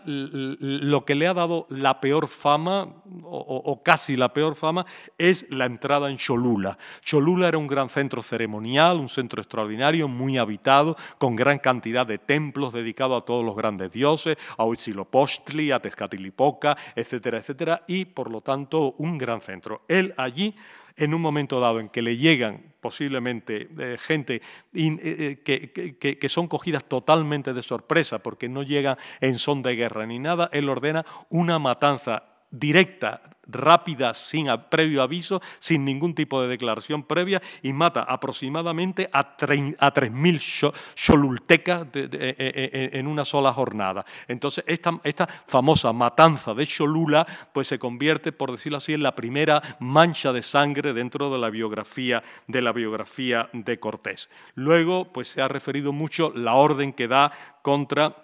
[0.60, 4.86] lo que le ha dado la peor fama, o, casi la peor fama,
[5.18, 6.78] es la entrada en Cholula.
[7.02, 12.18] Cholula era un gran centro ceremonial, un centro extraordinario, muy habitado, con gran cantidad de
[12.18, 18.30] templos dedicados a todos los grandes dioses, a Huitzilopochtli, a Tezcatlipoca, etcétera, etcétera, y por
[18.30, 19.84] lo tanto un gran centro.
[19.88, 20.56] Él allí
[20.98, 24.42] en un momento dado en que le llegan posiblemente eh, gente
[24.74, 30.06] eh, eh, que, son cogidas totalmente de sorpresa porque no llegan en son de guerra
[30.06, 36.48] ni nada, él ordena una matanza directa, rápida, sin previo aviso, sin ningún tipo de
[36.48, 44.06] declaración previa, y mata aproximadamente a 3.000 cholultecas e, e, e, en una sola jornada.
[44.28, 49.16] Entonces, esta, esta famosa matanza de Cholula pues, se convierte, por decirlo así, en la
[49.16, 54.30] primera mancha de sangre dentro de la biografía de, la biografía de Cortés.
[54.56, 58.23] Luego pues, se ha referido mucho la orden que da contra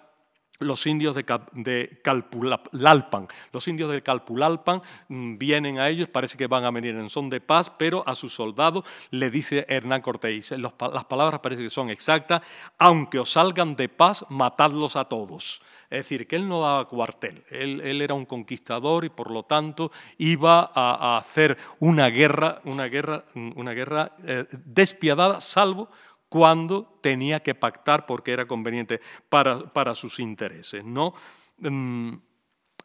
[0.60, 3.26] los indios de, Calpulalpan.
[3.52, 7.28] Los indios de Calpulalpan mm, vienen a ellos, parece que van a venir en son
[7.28, 11.90] de paz, pero a sus soldados le dice Hernán Cortés, las palabras parece que son
[11.90, 12.42] exactas,
[12.78, 15.60] aunque os salgan de paz, matadlos a todos.
[15.90, 19.90] Es decir, que él no daba cuartel, él, era un conquistador y por lo tanto
[20.18, 25.88] iba a, hacer una guerra, una guerra, una guerra eh, despiadada, salvo
[26.30, 30.82] cuando tenía que pactar porque era conveniente para, para sus intereses.
[30.82, 31.12] ¿no?
[31.58, 32.14] Mm,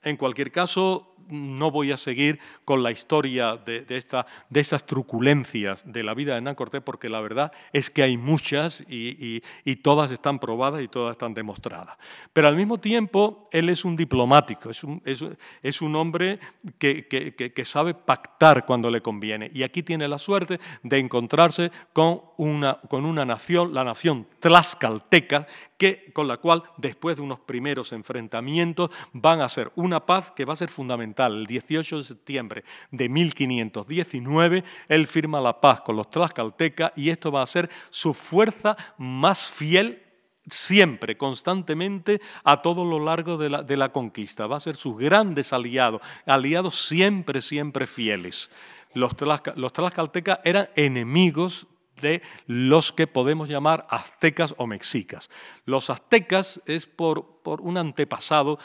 [0.03, 5.83] En cualquier caso, no voy a seguir con la historia de, esta, de esas truculencias
[5.91, 9.41] de la vida de Hernán porque la verdad es que hay muchas y,
[9.81, 11.97] todas están probadas y todas están demostradas.
[12.33, 16.39] Pero al mismo tiempo, él es un diplomático, es un, es, un hombre
[16.79, 19.49] que, que, sabe pactar cuando le conviene.
[19.53, 25.45] Y aquí tiene la suerte de encontrarse con una, con una nación, la nación tlaxcalteca,
[25.77, 30.45] que, con la cual, después de unos primeros enfrentamientos, van a hacer una paz que
[30.45, 31.14] va a ser fundamental.
[31.17, 37.31] El 18 de septiembre de 1519, él firma la paz con los tlaxcaltecas y esto
[37.31, 40.01] va a ser su fuerza más fiel
[40.49, 44.47] siempre, constantemente, a todo lo largo de la, conquista.
[44.47, 48.49] Va a ser sus grandes aliados, aliados siempre, siempre fieles.
[48.93, 49.13] Los,
[49.55, 51.67] los tlaxcaltecas eran enemigos
[52.01, 55.29] de los que podemos llamar aztecas o mexicas.
[55.65, 58.57] Los aztecas es por por un antepasado,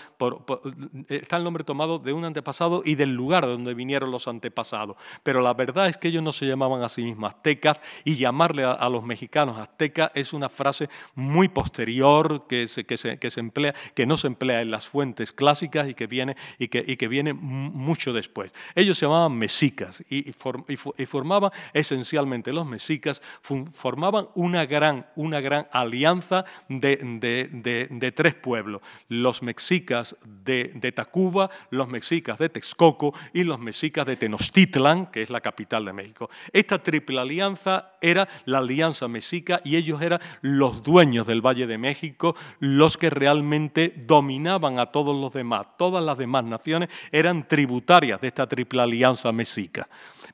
[1.11, 4.97] está el nombre tomado de un antepasado y del lugar donde vinieron los antepasados.
[5.23, 8.64] Pero la verdad es que ellos no se llamaban a sí mismos aztecas y llamarle
[8.64, 13.40] a, los mexicanos aztecas es una frase muy posterior que, se, que, se, que, se
[13.40, 16.97] emplea, que no se emplea en las fuentes clásicas y que viene, y que, y
[16.97, 18.51] que viene mucho después.
[18.75, 25.69] Ellos se llamaban mexicas y, y formaban esencialmente los mexicas, formaban una gran, una gran
[25.71, 28.70] alianza de, de, de tres pueblos
[29.09, 35.31] los mexicas de, Tacuba, los mexicas de Texcoco y los mexicas de Tenochtitlan, que es
[35.31, 36.31] la capital de México.
[36.53, 41.79] Esta triple alianza era la alianza mexica y ellos eran los dueños del Valle de
[41.79, 45.67] México, los que realmente dominaban a todos los demás.
[45.77, 49.89] Todas las demás naciones eran tributarias de esta triple alianza mexica.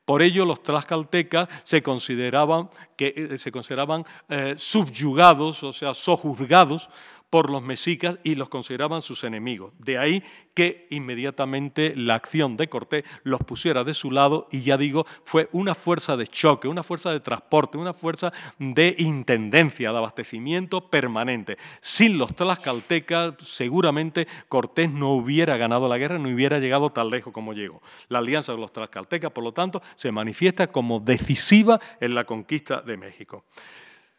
[0.05, 6.89] Por ello, los tlaxcaltecas se consideraban, que, eh, se consideraban eh, subyugados, o sea, sojuzgados
[7.31, 9.73] por los mexicas y los consideraban sus enemigos.
[9.79, 10.23] De ahí
[10.55, 15.49] que inmediatamente la acción de Cortés los pusiera de su lado y ya digo, fue
[15.53, 21.59] una fuerza de choque, una fuerza de transporte, una fuerza de intendencia, de abastecimiento permanente.
[21.81, 27.33] Sin los tlaxcaltecas seguramente Cortés no hubiera ganado la guerra, no hubiera llegado tan lejos
[27.33, 27.83] como llegó.
[28.09, 32.81] La alianza de los tlaxcaltecas, por lo tanto, se manifiesta como decisiva en la conquista
[32.81, 33.45] de México.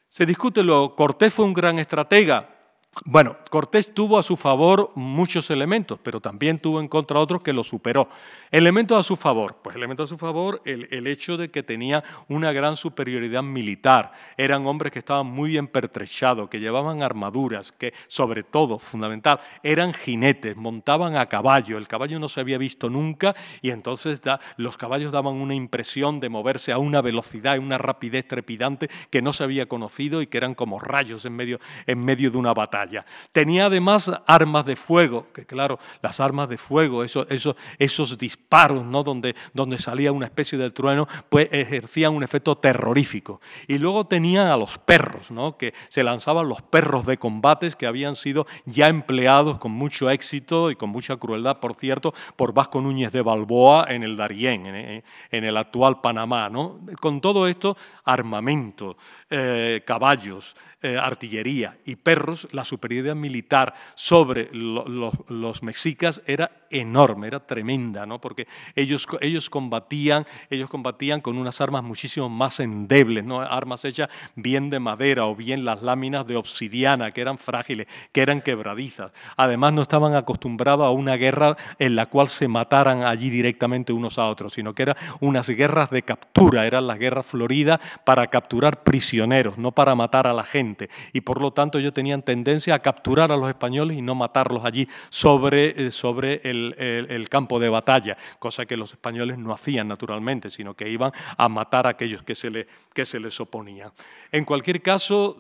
[0.10, 2.57] Se discute lo, Cortés fue un gran estratega,
[3.06, 7.54] bueno, Cortés tuvo a su favor muchos elementos, pero también tuvo en contra otros que
[7.54, 8.10] lo superó.
[8.50, 12.52] Elementos a su favor, pues elementos a su favor el, hecho de que tenía una
[12.52, 14.14] gran superioridad militar.
[14.38, 19.94] Eran hombres que estaban muy bien pertrechados, que llevaban armaduras, que sobre todo, fundamental, eran
[19.94, 21.78] jinetes, montaban a caballo.
[21.78, 24.22] El caballo no se había visto nunca y entonces
[24.58, 29.22] los caballos daban una impresión de moverse a una velocidad y una rapidez trepidante que
[29.22, 32.54] no se había conocido y que eran como rayos en medio, en medio de una
[32.54, 32.87] batalla.
[33.32, 38.86] Tenía además armas de fuego, que claro, las armas de fuego, esos, esos, esos disparos
[38.86, 39.04] ¿no?
[39.04, 43.42] donde, donde salía una especie de trueno, pues ejercían un efecto terrorífico.
[43.68, 45.58] Y luego tenían a los perros, ¿no?
[45.58, 50.72] que se lanzaban los perros de combates que habían sido ya empleados con mucho éxito
[50.72, 55.04] y con mucha crueldad, por cierto, por Vasco Núñez de Balboa en el Darién, en,
[55.44, 56.50] el actual Panamá.
[56.50, 56.80] ¿no?
[57.00, 58.98] Con todo esto, armamento,
[59.30, 67.40] eh, caballos, eh, artillería y perros, la superioridad militar sobre los mexicas era enorme, era
[67.40, 68.20] tremenda, ¿no?
[68.20, 73.42] porque ellos, ellos, combatían, ellos combatían con unas armas muchísimo más endebles, ¿no?
[73.42, 78.22] armas hechas bien de madera o bien las láminas de obsidiana, que eran frágiles, que
[78.22, 79.12] eran quebradizas.
[79.38, 84.18] Además no estaban acostumbrados a una guerra en la cual se mataran allí directamente unos
[84.18, 88.84] a otros, sino que eran unas guerras de captura, eran las guerras floridas para capturar
[88.84, 92.80] prisioneros, no para matar a la gente y por lo tanto ellos tenían tendencia a
[92.80, 97.70] capturar a los españoles y no matarlos allí sobre, eh, sobre el, el, campo de
[97.70, 102.24] batalla, cosa que los españoles no hacían naturalmente, sino que iban a matar a aquellos
[102.24, 103.92] que se, le, que se les oponían.
[104.32, 105.38] En cualquier caso,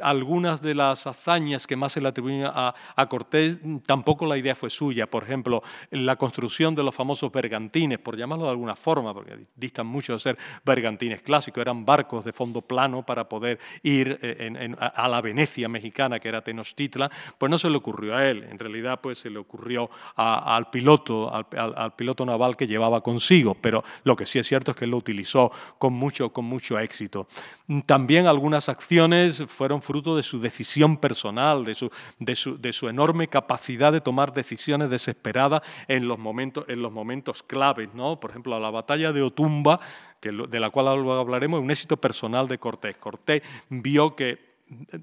[0.00, 4.54] algunas de las hazañas que más se le atribuyen a, a Cortés, tampoco la idea
[4.54, 5.08] fue suya.
[5.08, 9.86] Por ejemplo, la construcción de los famosos bergantines, por llamarlo de alguna forma, porque distan
[9.86, 15.08] mucho de ser bergantines clásicos, eran barcos de fondo plano para poder ir eh, a
[15.08, 17.08] la Venecia mexicana, que era Tenochtitlan,
[17.38, 21.32] pues no se le ocurrió a él, en realidad pues se le ocurrió al, piloto,
[21.32, 24.96] al, piloto naval que llevaba consigo, pero lo que sí es cierto es que lo
[24.96, 27.28] utilizó con mucho, con mucho éxito.
[27.86, 32.88] También algunas acciones fueron fruto de su decisión personal, de su, de su, de su
[32.88, 37.94] enorme capacidad de tomar decisiones desesperadas en los momentos, en los momentos claves.
[37.94, 38.18] ¿no?
[38.18, 39.78] Por ejemplo, la batalla de Otumba,
[40.20, 42.96] que, de la cual luego hablaremos, un éxito personal de Cortés.
[42.96, 44.55] Cortés vio que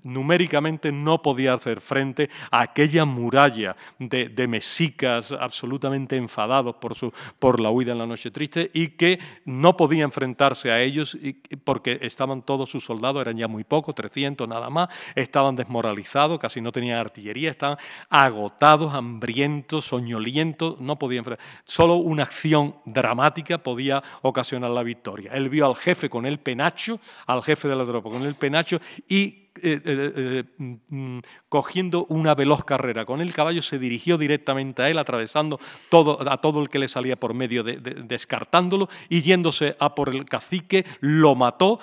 [0.03, 7.59] numéricamente no podía hacer frente a aquella muralla de, mesicas absolutamente enfadados por, su, por
[7.59, 11.17] la huida en la noche triste y que no podía enfrentarse a ellos
[11.63, 16.59] porque estaban todos sus soldados, eran ya muy pocos, 300 nada más, estaban desmoralizados, casi
[16.59, 17.77] no tenían artillería, estaban
[18.09, 21.45] agotados, hambrientos, soñolientos, no podían enfrentar.
[21.63, 25.31] Solo una acción dramática podía ocasionar la victoria.
[25.33, 28.79] Él vio al jefe con el penacho, al jefe de la tropa con el penacho
[29.07, 34.81] y eh, eh, eh, mm, cogiendo una veloz carrera con el caballo, se dirigió directamente
[34.81, 39.21] a él, atravesando todo, a todo el que le salía por medio, de, descartándolo, y
[39.21, 41.79] yéndose a por el cacique, lo mató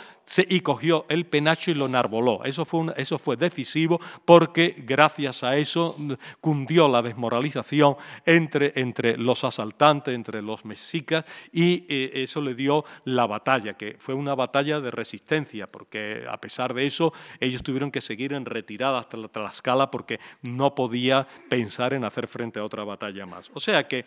[0.49, 2.45] y cogió el penacho y lo enarboló.
[2.45, 7.97] Eso fue, eso fue decisivo porque gracias a eso mm, cundió la desmoralización
[8.27, 14.15] entre, entre los asaltantes, entre los mexicas, y eso le dio la batalla, que fue
[14.15, 18.99] una batalla de resistencia, porque a pesar de eso, ellos tuvieron que seguir en retirada
[18.99, 23.51] hasta la Tlaxcala porque no podía pensar en hacer frente a otra batalla más.
[23.55, 24.05] O sea que,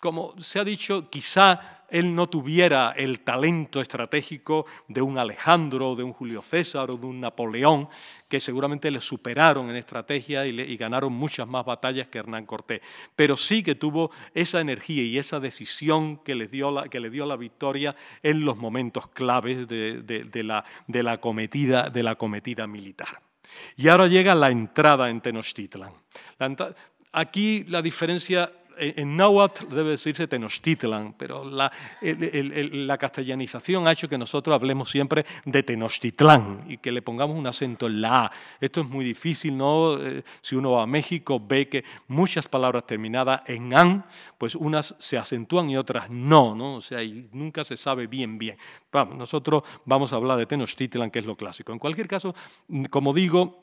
[0.00, 6.02] como se ha dicho, quizá él no tuviera el talento estratégico de un Alejandro, de
[6.02, 7.88] un Julio César o de un Napoleón,
[8.28, 12.80] que seguramente le superaron en estrategia y, ganaron muchas más batallas que Hernán Cortés,
[13.14, 17.10] pero sí que tuvo esa energía y esa decisión que le dio la, que le
[17.10, 22.66] dio la victoria en los momentos claves de, la, de, la, cometida, de la cometida
[22.66, 23.20] militar.
[23.76, 25.92] Y ahora llega la entrada en Tenochtitlan.
[27.12, 28.50] aquí la diferencia
[28.80, 31.70] en náhuatl debe decirse Tenochtitlan, pero la,
[32.00, 37.46] la, castellanización ha hecho que nosotros hablemos siempre de Tenochtitlán y que le pongamos un
[37.46, 38.32] acento en la A.
[38.60, 39.98] Esto es muy difícil, ¿no?
[39.98, 44.04] Eh, si uno va a México ve que muchas palabras terminadas en an,
[44.38, 46.76] pues unas se acentúan y otras no, ¿no?
[46.76, 48.56] O sea, y nunca se sabe bien, bien.
[48.90, 51.72] Vamos, nosotros vamos a hablar de Tenochtitlan, que es lo clásico.
[51.72, 52.34] En cualquier caso,
[52.90, 53.58] como digo,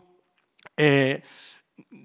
[0.75, 1.21] eh,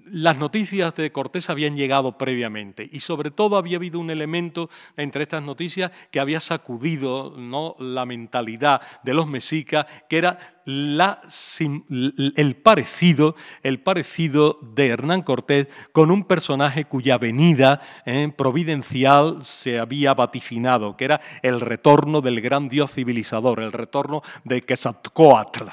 [0.05, 5.23] las noticias de Cortés habían llegado previamente y sobre todo había habido un elemento entre
[5.23, 7.75] estas noticias que había sacudido ¿no?
[7.79, 16.11] la mentalidad de los mexicas, que era el, parecido, el parecido de Hernán Cortés con
[16.11, 22.69] un personaje cuya venida eh, providencial se había vaticinado, que era el retorno del gran
[22.69, 25.65] dios civilizador, el retorno de Quetzalcoatl.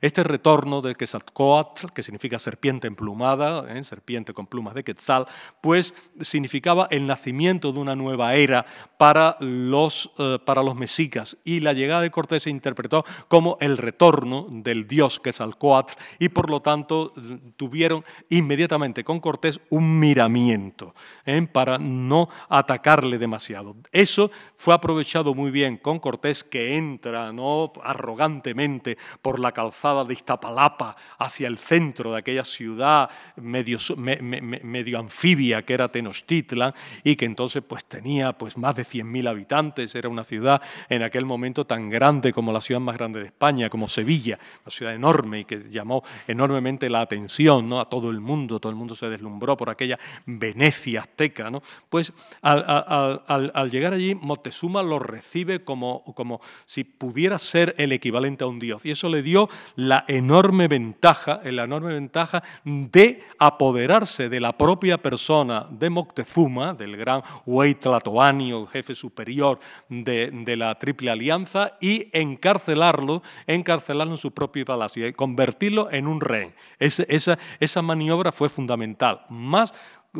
[0.00, 5.26] Este retorno de Quetzalcoatl, que significa serpiente emplumada, eh, serpiente con plumas de Quetzal,
[5.60, 11.60] pues significaba el nacimiento de una nueva era para los, eh, para los mexicas y
[11.60, 16.60] la llegada de Cortés se interpretó como el retorno del dios Quetzalcoatl y por lo
[16.60, 17.12] tanto
[17.56, 20.94] tuvieron inmediatamente con Cortés un miramiento
[21.24, 21.46] ¿eh?
[21.50, 23.76] para no atacarle demasiado.
[23.92, 27.72] Eso fue aprovechado muy bien con Cortés que entra ¿no?
[27.82, 33.10] arrogantemente por la calzada de Iztapalapa hacia el centro de aquella ciudad
[33.40, 36.74] medio, anfibia que era Tenochtitlan
[37.04, 41.24] y que entonces pues tenía pues más de 100.000 habitantes, era una ciudad en aquel
[41.24, 45.40] momento tan grande como la ciudad más grande de España, como Sevilla una ciudad enorme
[45.40, 47.80] y que llamó enormemente la atención ¿no?
[47.80, 51.62] a todo el mundo, todo el mundo se deslumbró por aquella Venecia azteca, ¿no?
[51.88, 52.12] pues
[52.42, 58.58] al, llegar allí Moctezuma lo recibe como, como si pudiera ser el equivalente a un
[58.58, 64.56] dios y eso le dio la enorme ventaja, la enorme ventaja de apoderarse de la
[64.56, 69.58] propia persona de Moctezuma, del gran Huey Tlatoani o jefe superior
[69.88, 76.20] de, de la Triple Alianza y encarcelarlo, encarcelarlo su propio palacio y convertirlo en un
[76.20, 76.52] rey.
[76.78, 79.22] esa, esa maniobra fue fundamental.
[79.28, 79.74] Más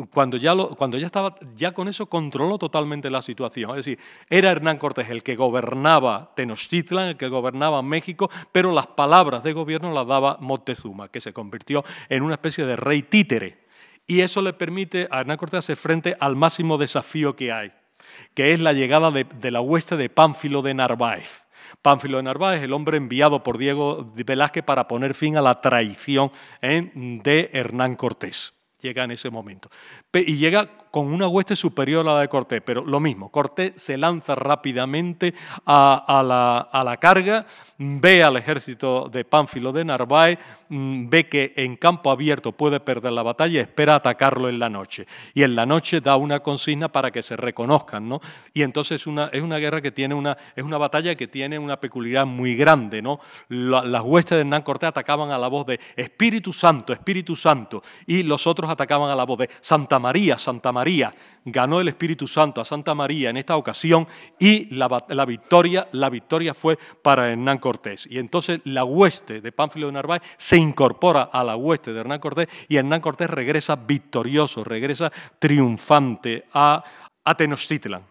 [0.07, 3.71] cuando ya, lo, cuando ya estaba, ya con eso controló totalmente la situación.
[3.71, 8.87] Es decir, era Hernán Cortés el que gobernaba Tenochtitlan, el que gobernaba México, pero las
[8.87, 13.65] palabras de gobierno las daba Moctezuma, que se convirtió en una especie de rey títere.
[14.07, 17.71] Y eso le permite a Hernán Cortés hacer frente al máximo desafío que hay,
[18.33, 21.47] que es la llegada de, de la hueste de Pánfilo de Narváez.
[21.81, 26.31] Pánfilo de Narváez, el hombre enviado por Diego Velázquez para poner fin a la traición
[26.61, 26.91] ¿eh?
[26.93, 28.53] de Hernán Cortés.
[28.81, 29.69] Llega en ese momento.
[30.13, 33.97] Y llega con una hueste superior a la de Cortés, pero lo mismo, Cortés se
[33.97, 35.33] lanza rápidamente
[35.65, 36.23] a,
[36.83, 37.45] la, carga,
[37.77, 43.11] ve al ejército de Pánfilo de Narváez, mm, ve que en campo abierto puede perder
[43.11, 45.05] la batalla espera atacarlo en la noche.
[45.33, 48.19] Y en la noche da una consigna para que se reconozcan, ¿no?
[48.53, 52.25] Y entonces es una guerra que tiene una, es una batalla que tiene una peculiaridad
[52.25, 53.19] muy grande, ¿no?
[53.49, 58.23] las huestes de Hernán Cortés atacaban a la voz de Espíritu Santo, Espíritu Santo, y
[58.23, 60.78] los otros atacaban a la voz de Santa María, Santa María.
[61.45, 64.07] Ganó el Espíritu Santo a Santa María en esta ocasión
[64.37, 64.87] y la,
[65.25, 68.07] victoria, la victoria fue para Hernán Cortés.
[68.09, 72.19] Y entonces la hueste de Pánfilo de Narváez se incorpora a la hueste de Hernán
[72.19, 76.83] Cortés y Hernán Cortés regresa victorioso, regresa triunfante a,
[77.23, 78.03] a Tenochtitlan.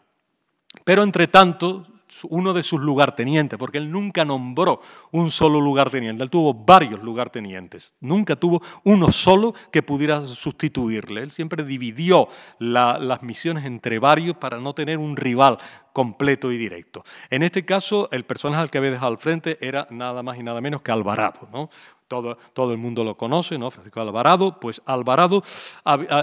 [0.85, 1.87] Pero entre tanto,
[2.25, 7.95] uno de sus lugartenientes, porque él nunca nombró un solo lugarteniente, él tuvo varios lugartenientes,
[8.01, 11.23] nunca tuvo uno solo que pudiera sustituirle.
[11.23, 15.59] Él siempre dividió las misiones entre varios para no tener un rival
[15.93, 17.03] completo y directo.
[17.31, 20.43] En este caso, el personaje al que había dejado al frente era nada más y
[20.43, 21.71] nada menos que Alvarado, ¿no?
[22.09, 23.71] Todo, todo el mundo lo conoce, ¿no?
[23.71, 25.43] Francisco Alvarado, pues Alvarado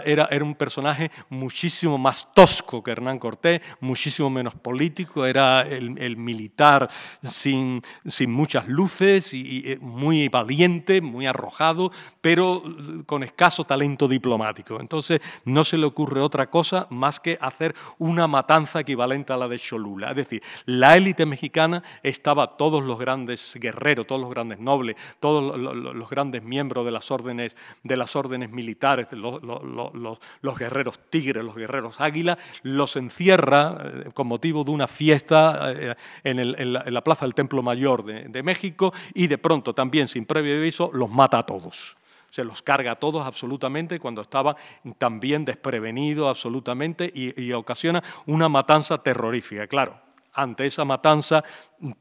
[0.06, 6.18] era, era un personaje muchísimo más tosco que Hernán Cortés, muchísimo menos político, era el,
[6.18, 6.90] militar
[7.22, 12.64] sin, sin, muchas luces y, muy valiente, muy arrojado, pero
[13.06, 14.80] con escaso talento diplomático.
[14.80, 19.48] Entonces no se le ocurre otra cosa más que hacer una matanza equivalente a la
[19.48, 20.10] de Cholula.
[20.10, 25.58] Es decir, la élite mexicana estaba todos los grandes guerreros, todos los grandes nobles, todos
[25.58, 31.56] los los grandes miembros de las órdenes, de las órdenes militares, los, guerreros tigres, los
[31.56, 37.36] guerreros águila, los encierra eh, con motivo de una fiesta eh, en, la, plaza del
[37.36, 41.98] Templo Mayor de, México y de pronto también sin previo aviso los mata a todos
[42.30, 44.58] se los carga a todos absolutamente cuando estaba
[44.98, 49.68] también desprevenido absolutamente y, ocasiona una matanza terrorífica.
[49.68, 49.98] Claro,
[50.36, 51.44] ante esa matanza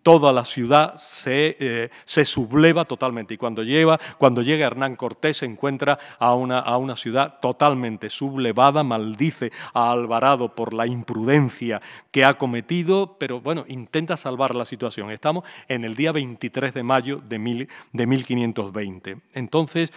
[0.03, 3.35] toda la ciudad se, eh, se subleva totalmente.
[3.35, 3.63] Y cuando,
[4.19, 9.93] cuando llega Hernán Cortés se encuentra a una, a una ciudad totalmente sublevada, maldice a
[9.93, 15.11] Alvarado por la imprudencia que ha cometido, pero bueno, intenta salvar la situación.
[15.11, 19.19] Estamos en el día 23 de mayo de, mil, de 1520.
[19.35, 19.93] Entonces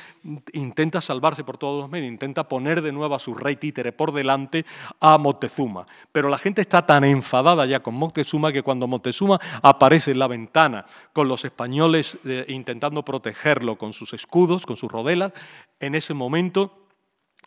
[0.54, 4.12] intenta salvarse por todos los medios, intenta poner de nuevo a su rey títere por
[4.12, 4.66] delante
[5.00, 5.88] a Moctezuma.
[6.12, 10.28] Pero la gente está tan enfadada ya con Moctezuma que cuando Moctezuma aparece en la
[10.28, 15.32] ventana con los españoles eh, intentando protegerlo con sus escudos, con sus rodelas.
[15.80, 16.88] En ese momento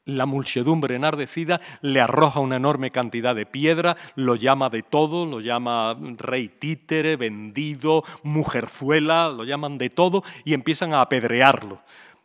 [0.06, 5.40] la muchedumbre enardecida le arroja una enorme cantidad de piedra, lo llama de todo, lo
[5.40, 11.82] llama rey títere, vendido, mujerzuela, lo llaman de todo y empiezan a apedrearlo.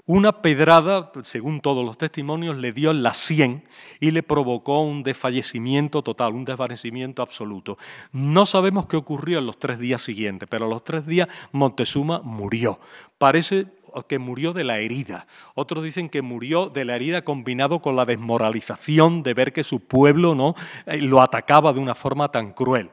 [0.07, 3.63] Una pedrada, según todos los testimonios, le dio en la sien
[3.99, 7.79] y le provocó un desfallecimiento total, un desvanecimiento absoluto.
[8.11, 12.21] No sabemos qué ocurrió en los tres días siguientes, pero a los tres días Montezuma
[12.23, 12.79] murió.
[13.17, 13.65] Parece
[14.07, 15.25] que murió de la herida.
[15.55, 19.79] Otros dicen que murió de la herida combinado con la desmoralización de ver que su
[19.79, 20.53] pueblo ¿no?
[20.85, 22.91] Eh, lo atacaba de una forma tan cruel.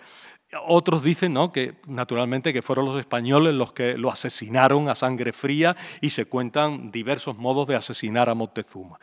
[0.66, 1.50] Otros dicen ¿no?
[1.50, 6.26] que naturalmente que fueron los españoles los que lo asesinaron a sangre fría y se
[6.26, 8.98] cuentan diversos modos de asesinar a Moctezuma.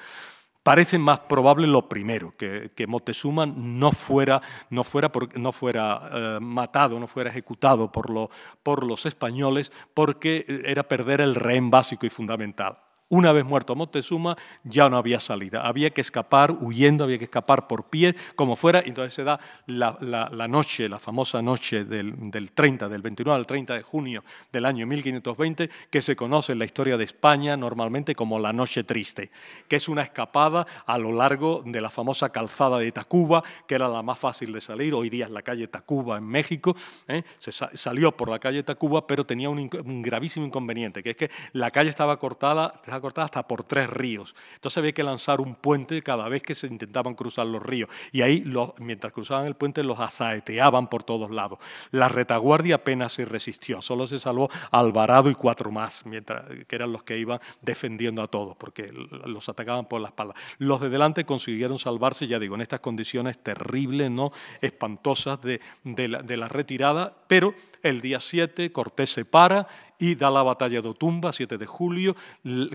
[0.62, 6.40] Parece más probable lo primero, que, que Moctezuma no fuera, no fuera, no fuera eh,
[6.42, 8.30] matado, no fuera ejecutado por,
[8.62, 12.76] por los españoles porque era perder el rehén básico y fundamental.
[13.12, 15.66] Una vez muerto Moctezuma, ya no había salida.
[15.66, 18.84] Había que escapar huyendo, había que escapar por pie, como fuera.
[18.86, 23.74] Entonces se da la, noche, la famosa noche del, del, 30, del 29 al 30
[23.74, 28.38] de junio del año 1520, que se conoce en la historia de España normalmente como
[28.38, 29.32] la Noche Triste,
[29.68, 33.90] que es una escapada a lo largo de la famosa calzada de Tacuba, que era
[33.90, 34.94] la más fácil de salir.
[34.94, 36.76] Hoy día es la calle Tacuba en México.
[37.08, 37.24] ¿eh?
[37.40, 41.32] Se salió por la calle Tacuba, pero tenía un, un gravísimo inconveniente, que es que
[41.54, 42.72] la calle estaba cortada
[43.02, 44.36] cortada hasta por tres ríos.
[44.56, 47.90] Entonces había que lanzar un puente cada vez que se intentaban cruzar los ríos.
[48.12, 48.44] Y ahí,
[48.80, 51.60] mientras cruzaban el puente, los asaeteaban por todos lados.
[51.92, 56.92] La retaguardia apenas se resistió, solo se salvó Alvarado y cuatro más, mientras, que eran
[56.92, 58.92] los que iban defendiendo a todos, porque
[59.26, 60.34] los atacaban por la espalda.
[60.58, 64.32] Los de delante consiguieron salvarse, ya digo, en estas condiciones terribles, ¿no?
[64.62, 65.60] espantosas de,
[66.08, 69.68] la retirada, pero el día 7 Cortés se para
[70.00, 72.16] y da la batalla de Otumba, 7 de julio,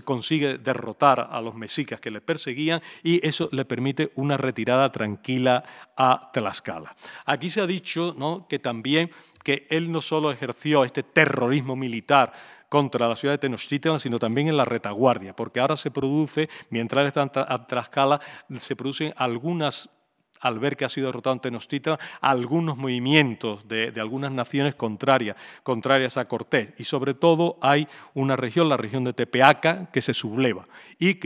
[0.03, 5.63] consigue derrotar a los mexicas que le perseguían y eso le permite una retirada tranquila
[5.97, 6.95] a Tlaxcala.
[7.25, 8.47] Aquí se ha dicho ¿no?
[8.47, 9.09] que también
[9.43, 12.31] que él no solo ejerció este terrorismo militar
[12.69, 17.01] contra la ciudad de Tenochtitlan, sino también en la retaguardia, porque ahora se produce, mientras
[17.01, 18.19] él está en Tlaxcala,
[18.57, 19.89] se producen algunas
[20.41, 26.17] al ver que ha sido derrotado en Tenochtitlan, algunos movimientos de, algunas naciones contrarias, contrarias
[26.17, 26.73] a Cortés.
[26.77, 30.67] Y sobre todo hay una región, la región de Tepeaca, que se subleva.
[30.99, 31.19] Y,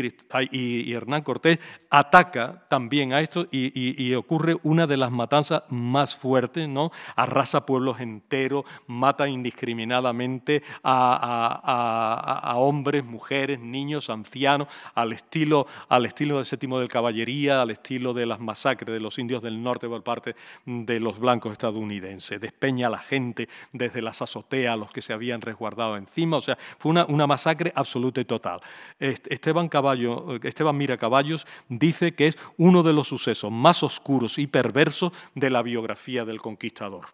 [0.51, 6.67] y, Hernán Cortés ataca también a esto y, ocurre una de las matanzas más fuertes,
[6.67, 6.91] ¿no?
[7.15, 16.45] Arrasa pueblos enteros, mata indiscriminadamente a, hombres, mujeres, niños, ancianos, al estilo, al estilo del
[16.45, 20.35] séptimo del caballería, al estilo de las masacres de los indios del norte por parte
[20.65, 22.39] de los blancos estadounidenses.
[22.39, 26.37] Despeña a la gente desde las azoteas, los que se habían resguardado encima.
[26.37, 28.59] O sea, fue una, una masacre absoluta y total.
[28.99, 34.47] Esteban, Caballo, Esteban Mira Caballos dice que es uno de los sucesos más oscuros y
[34.47, 37.07] perversos de la biografía del conquistador.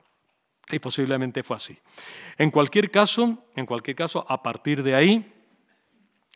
[0.72, 1.78] Y posiblemente fue así.
[2.38, 5.32] En cualquier caso, en cualquier caso, a partir de ahí,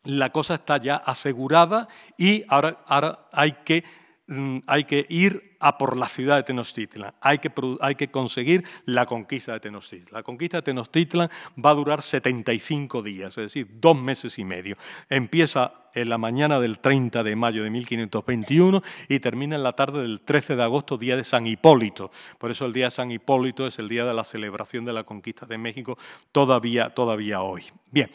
[0.03, 1.87] la cosa está ya asegurada
[2.17, 3.83] y ahora, ahora hay que
[4.67, 7.51] hay que ir a por la ciudad de Tenochtitlan, hay que,
[7.81, 10.13] hay que conseguir la conquista de Tenochtitlan.
[10.13, 11.29] La conquista de Tenochtitlan
[11.63, 14.77] va a durar 75 días, es decir, dos meses y medio.
[15.09, 20.01] Empieza en la mañana del 30 de mayo de 1521 y termina en la tarde
[20.01, 22.11] del 13 de agosto, día de San Hipólito.
[22.37, 25.03] Por eso el día de San Hipólito es el día de la celebración de la
[25.03, 25.97] conquista de México
[26.31, 27.63] todavía, todavía hoy.
[27.91, 28.09] Bien,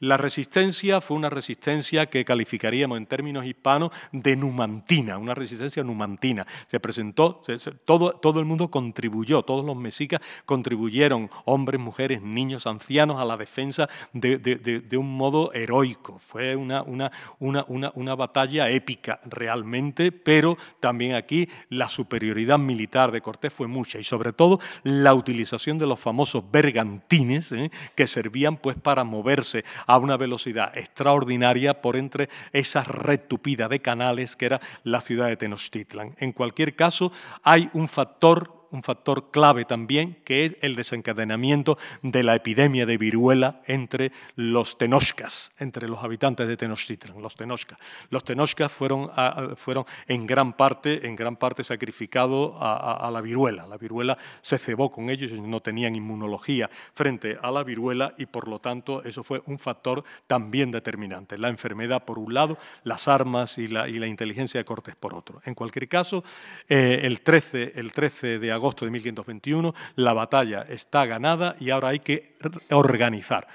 [0.00, 6.46] la resistencia fue una resistencia que calificaríamos en términos hispanos de numantina, una resistencia numantina.
[6.68, 7.42] Se presentó,
[7.84, 13.36] todo, todo el mundo contribuyó, todos los mexicas contribuyeron, hombres, mujeres, niños, ancianos, a la
[13.36, 16.18] defensa de, un modo heroico.
[16.18, 23.20] Fue una, una, una, una, batalla épica realmente, pero también aquí la superioridad militar de
[23.20, 27.70] Cortés fue mucha y sobre todo la utilización de los famosos bergantines ¿eh?
[27.94, 33.82] que servían pues para moverse a una velocidad extraordinaria por entre esa red tupida de
[33.82, 36.14] canales que era la ciudad de Tenochtitlan.
[36.18, 37.10] En cualquier caso,
[37.42, 42.98] hay un factor un factor clave también, que es el desencadenamiento de la epidemia de
[42.98, 47.78] viruela entre los tenochcas, entre los habitantes de Tenochtitlan, los tenochcas.
[48.10, 49.10] Los tenochcas fueron,
[49.56, 51.00] fueron en gran parte,
[51.38, 53.66] parte sacrificados a, la viruela.
[53.66, 58.26] La viruela se cebó con ellos, ellos no tenían inmunología frente a la viruela y
[58.26, 61.38] por lo tanto eso fue un factor también determinante.
[61.38, 65.14] La enfermedad por un lado, las armas y la, y la inteligencia de Cortés por
[65.14, 65.40] otro.
[65.44, 66.24] En cualquier caso,
[66.68, 71.70] eh, el, 13, el 13 de agosto agosto de 1521, la batalla está ganada y
[71.70, 72.36] ahora hay que
[72.70, 73.48] organizar.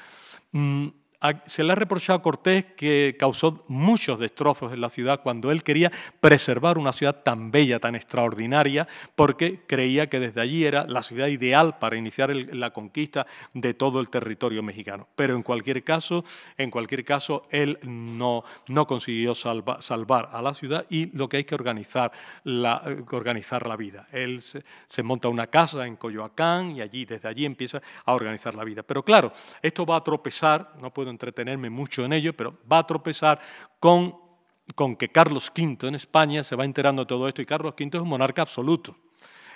[1.46, 5.64] Se le ha reprochado a Cortés que causó muchos destrozos en la ciudad cuando él
[5.64, 11.04] quería preservar una ciudad tan bella, tan extraordinaria, porque creía que desde allí era la
[11.04, 15.08] ciudad ideal para iniciar la conquista de todo el territorio mexicano.
[15.16, 16.24] Pero en cualquier caso,
[16.58, 21.44] en cualquier caso él no, no consiguió salvar a la ciudad y lo que hay
[21.44, 22.12] que organizar
[22.44, 24.08] la, organizar la vida.
[24.12, 28.64] Él se, monta una casa en Coyoacán y allí, desde allí empieza a organizar la
[28.64, 28.84] vida.
[28.84, 32.88] Pero claro, esto va a tropezar, no puedo entretenerme mucho en ello, pero va a
[32.88, 33.40] tropezar
[33.80, 34.16] con,
[34.74, 37.96] con que Carlos V en España se va enterando de todo esto y Carlos V
[37.96, 38.98] es un monarca absoluto.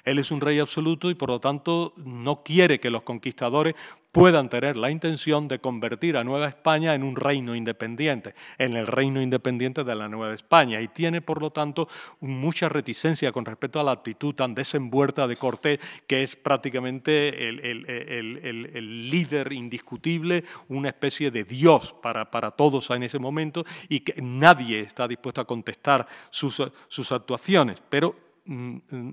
[0.03, 3.73] Él es un rey absoluto y por lo tanto no quiere que los conquistadores
[4.11, 8.87] puedan tener la intención de convertir a Nueva España en un reino independiente, en el
[8.87, 10.81] reino independiente de la Nueva España.
[10.81, 11.87] Y tiene, por lo tanto,
[12.19, 19.09] mucha reticencia con respecto a la actitud tan desenvuelta de Cortés, que es prácticamente el,
[19.09, 24.79] líder indiscutible, una especie de Dios para, para, todos en ese momento, y que nadie
[24.79, 27.81] está dispuesto a contestar sus, sus actuaciones.
[27.89, 28.28] Pero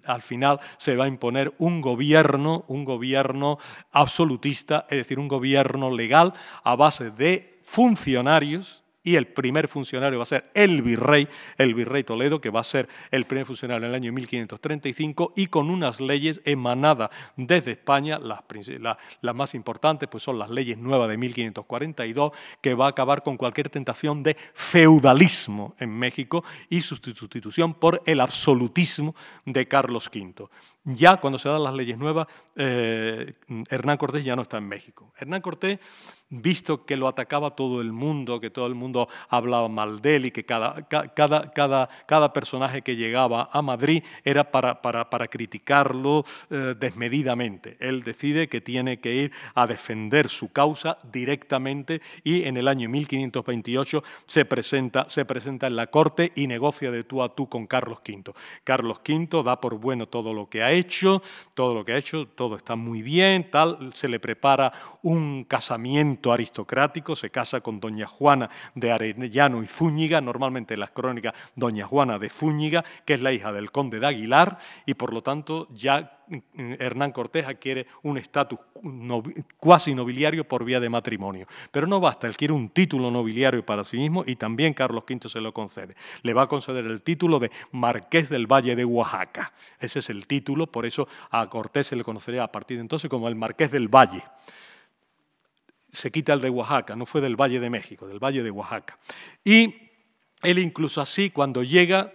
[0.04, 3.58] al final se va a imponer un gobierno, un gobierno
[3.92, 6.32] absolutista, es decir, un gobierno legal
[6.64, 11.28] a base de funcionarios y el primer funcionario va a ser el virrey,
[11.58, 15.46] el virrey Toledo, que va a ser el primer funcionario en el año 1535 y
[15.46, 18.40] con unas leyes emanadas desde España, las,
[19.20, 23.36] las más importantes pues son las leyes nuevas de 1542, que va a acabar con
[23.36, 30.48] cualquier tentación de feudalismo en México y su sustitución por el absolutismo de Carlos V.
[30.88, 33.32] Ya cuando se dan las leyes nuevas, eh,
[33.68, 35.12] Hernán Cortés ya no está en México.
[35.18, 35.80] Hernán Cortés
[36.28, 40.26] visto que lo atacaba todo el mundo, que todo el mundo hablaba mal de él
[40.26, 45.28] y que cada, cada, cada, cada personaje que llegaba a Madrid era para, para, para
[45.28, 47.76] criticarlo eh, desmedidamente.
[47.80, 52.88] Él decide que tiene que ir a defender su causa directamente y en el año
[52.88, 57.66] 1528 se presenta, se presenta en la corte y negocia de tú a tú con
[57.66, 58.32] Carlos V.
[58.64, 61.22] Carlos V da por bueno todo lo que ha hecho,
[61.54, 64.72] todo lo que ha hecho, todo está muy bien, tal, se le prepara
[65.02, 70.90] un casamiento aristocrático, se casa con doña Juana de Arellano y Zúñiga, normalmente en las
[70.90, 75.12] crónicas doña Juana de Zúñiga, que es la hija del conde de Aguilar, y por
[75.12, 76.24] lo tanto ya
[76.54, 78.58] Hernán Cortés adquiere un estatus
[79.58, 81.46] cuasi nobiliario por vía de matrimonio.
[81.70, 85.28] Pero no basta, él quiere un título nobiliario para sí mismo y también Carlos V
[85.28, 85.96] se lo concede.
[86.22, 89.52] Le va a conceder el título de Marqués del Valle de Oaxaca.
[89.80, 93.08] Ese es el título, por eso a Cortés se le conocería a partir de entonces
[93.08, 94.22] como el Marqués del Valle.
[95.92, 98.98] Se quita el de Oaxaca, no fue del Valle de México, del Valle de Oaxaca.
[99.44, 99.74] Y
[100.42, 102.12] él incluso así, cuando llega,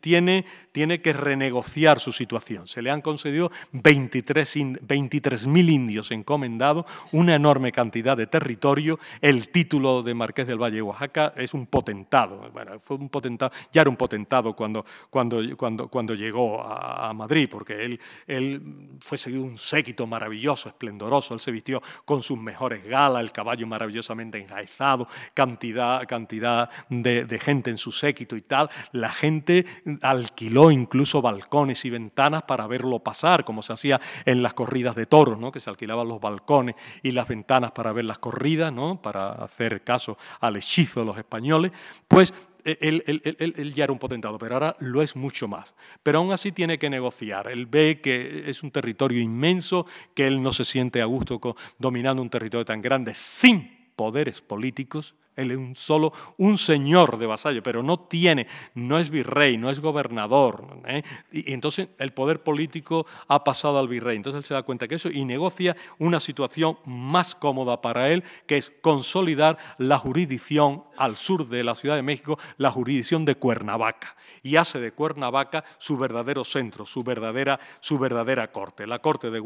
[0.00, 2.66] tiene tiene que renegociar su situación.
[2.66, 8.98] Se le han concedido 23.000 23 indios encomendados, una enorme cantidad de territorio.
[9.20, 12.50] El título de Marqués del Valle de Oaxaca es un potentado.
[12.52, 17.48] Bueno, fue un potentado, ya era un potentado cuando, cuando, cuando, cuando llegó a, Madrid,
[17.50, 18.62] porque él, él
[19.00, 21.34] fue seguido un séquito maravilloso, esplendoroso.
[21.34, 27.38] Él se vistió con sus mejores galas, el caballo maravillosamente enjaezado, cantidad, cantidad de, de
[27.38, 28.70] gente en su séquito y tal.
[28.92, 29.64] La gente
[30.02, 35.06] alquiló incluso balcones y ventanas para verlo pasar, como se hacía en las corridas de
[35.06, 35.52] toros, ¿no?
[35.52, 39.00] que se alquilaban los balcones y las ventanas para ver las corridas, ¿no?
[39.00, 41.70] para hacer caso al hechizo de los españoles,
[42.08, 45.76] pues e, él, ya era un potentado, pero ahora lo es mucho más.
[46.02, 47.46] Pero aún así tiene que negociar.
[47.48, 51.40] Él ve que es un territorio inmenso, que él no se siente a gusto
[51.78, 57.26] dominando un territorio tan grande sin poderes políticos él es un solo un señor de
[57.26, 60.82] vasallo, pero no tiene, no es virrey, no es gobernador.
[60.86, 61.02] ¿eh?
[61.30, 64.16] Y, entonces el poder político ha pasado al virrey.
[64.16, 68.24] Entonces él se da cuenta que eso y negocia una situación más cómoda para él,
[68.46, 73.34] que es consolidar la jurisdicción al sur de la Ciudad de México, la jurisdicción de
[73.34, 74.16] Cuernavaca.
[74.42, 78.86] Y hace de Cuernavaca su verdadero centro, su verdadera, su verdadera corte.
[78.86, 79.40] La corte de,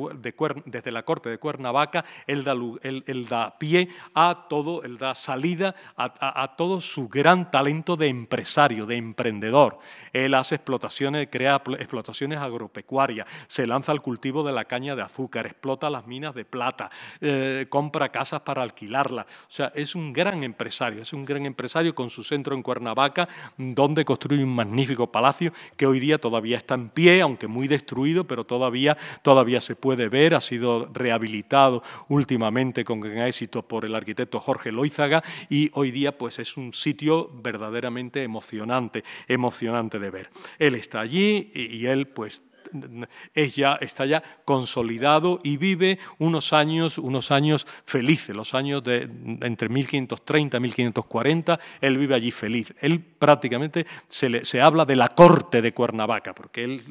[0.65, 5.76] desde la corte de Cuernavaca, él da, él da pie a todo, él da salida
[5.97, 9.79] a, todo su gran talento de empresario, de emprendedor.
[10.13, 15.47] Él hace explotaciones, crea explotaciones agropecuarias, se lanza al cultivo de la caña de azúcar,
[15.47, 19.27] explota las minas de plata, eh, compra casas para alquilarlas.
[19.27, 23.29] O sea, es un gran empresario, es un gran empresario con su centro en Cuernavaca,
[23.57, 28.27] donde construye un magnífico palacio que hoy día todavía está en pie, aunque muy destruido,
[28.27, 33.95] pero todavía, todavía se puede ver, ha sido rehabilitado últimamente con gran éxito por el
[33.95, 40.31] arquitecto Jorge Loizaga y hoy día pues es un sitio verdaderamente emocionante, emocionante de ver.
[40.59, 42.43] Él está allí y él pues
[43.35, 49.09] está ya consolidado y vive unos años, unos años felices, los años de
[49.43, 52.75] entre 1530 y 1540, él vive allí feliz.
[52.81, 56.83] Él prácticamente se, se habla de la corte de Cuernavaca, porque él,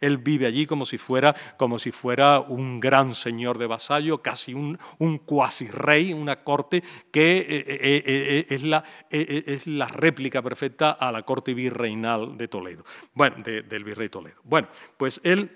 [0.00, 4.54] él vive allí como si, fuera, como si fuera un gran señor de vasallo, casi
[4.54, 10.42] un, un cuasi rey, una corte que eh, eh, eh, es, la, es la réplica
[10.42, 14.40] perfecta a la corte virreinal de Toledo, bueno, del virrey Toledo.
[14.44, 15.50] Bueno, pues pues él,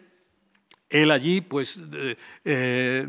[0.91, 3.07] él allí pues, eh, eh,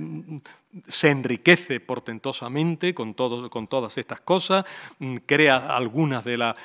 [0.85, 4.63] se enriquece portentosamente con, con todas estas cosas,
[4.99, 6.55] mm, crea algunas de las...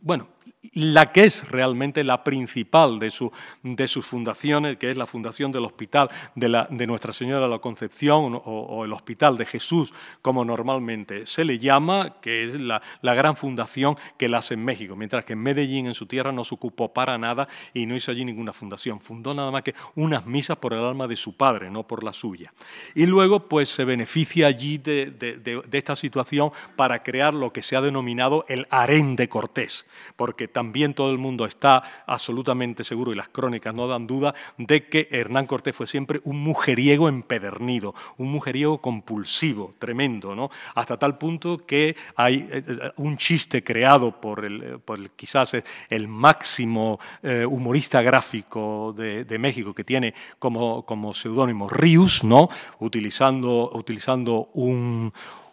[0.00, 0.28] bueno,
[0.72, 3.32] la que es realmente la principal de, su,
[3.62, 8.38] de sus fundaciones, que es la fundación del Hospital de, Nuestra Señora de la Concepción
[8.44, 13.36] o, el Hospital de Jesús, como normalmente se le llama, que es la, la, gran
[13.36, 16.54] fundación que la hace en México, mientras que en Medellín, en su tierra, no se
[16.54, 19.00] ocupó para nada y no hizo allí ninguna fundación.
[19.00, 22.12] Fundó nada más que unas misas por el alma de su padre, no por la
[22.12, 22.52] suya.
[22.94, 27.62] Y luego, pues se beneficia allí de, de, de esta situación para crear lo que
[27.62, 29.86] se ha denominado el harén de Cortés,
[30.16, 34.88] porque también todo el mundo está absolutamente seguro, y las crónicas no dan duda, de
[34.88, 40.50] que Hernán Cortés fue siempre un mujeriego empedernido, un mujeriego compulsivo, tremendo, ¿no?
[40.74, 45.56] Hasta tal punto que hay eh, eh, un chiste creado por, el, por el, quizás
[45.88, 52.48] el máximo eh, humorista gráfico de, de, México, que tiene como, como seudónimo Rius, ¿no?
[52.78, 55.12] utilizando, utilizando un,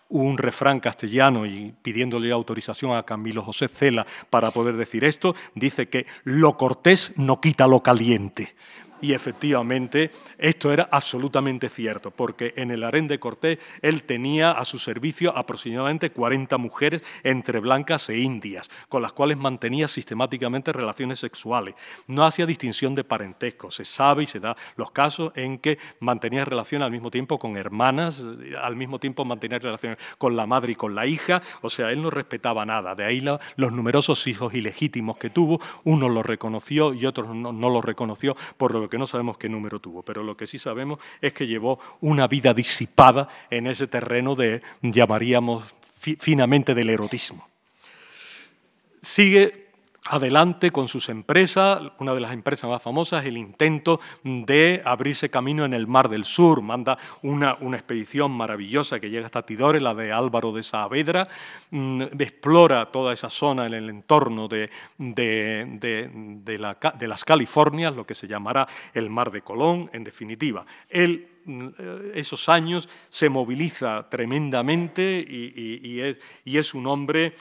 [0.09, 5.89] un refrán castellano y pidiéndole autorización a Camilo José Cela para poder decir esto, dice
[5.89, 8.55] que lo cortés no quita lo caliente.
[8.99, 14.65] Y efectivamente esto era absolutamente cierto, porque en el harén de Cortés él tenía a
[14.65, 21.19] su servicio aproximadamente 40 mujeres entre blancas e indias, con las cuales mantenía sistemáticamente relaciones
[21.19, 21.75] sexuales.
[22.07, 26.45] No hacía distinción de parentesco, se sabe y se da los casos en que mantenía
[26.45, 28.23] relaciones al mismo tiempo con hermanas,
[28.61, 32.01] al mismo tiempo mantenía relaciones con la madre y con la hija, o sea, él
[32.01, 32.95] no respetaba nada.
[32.95, 37.69] De ahí los numerosos hijos ilegítimos que tuvo, uno lo reconoció y otro no, no
[37.69, 40.99] lo reconoció por lo que no sabemos qué número tuvo, pero lo que sí sabemos
[41.21, 45.63] es que llevó una vida disipada en ese terreno de, llamaríamos
[46.19, 47.47] finamente, del erotismo.
[49.01, 49.66] Sigue
[50.09, 55.65] adelante con sus empresas, una de las empresas más famosas, el intento de abrirse camino
[55.65, 56.61] en el Mar del Sur.
[56.61, 61.27] Manda una, una expedición maravillosa que llega hasta Tidore, la de Álvaro de Saavedra,
[61.71, 66.09] mm, explora toda esa zona en el entorno de, de,
[66.43, 70.65] de, las Californias, lo que se llamará el Mar de Colón, en definitiva.
[70.89, 71.67] Él mm,
[72.13, 77.33] esos años se moviliza tremendamente y, es, y es un hombre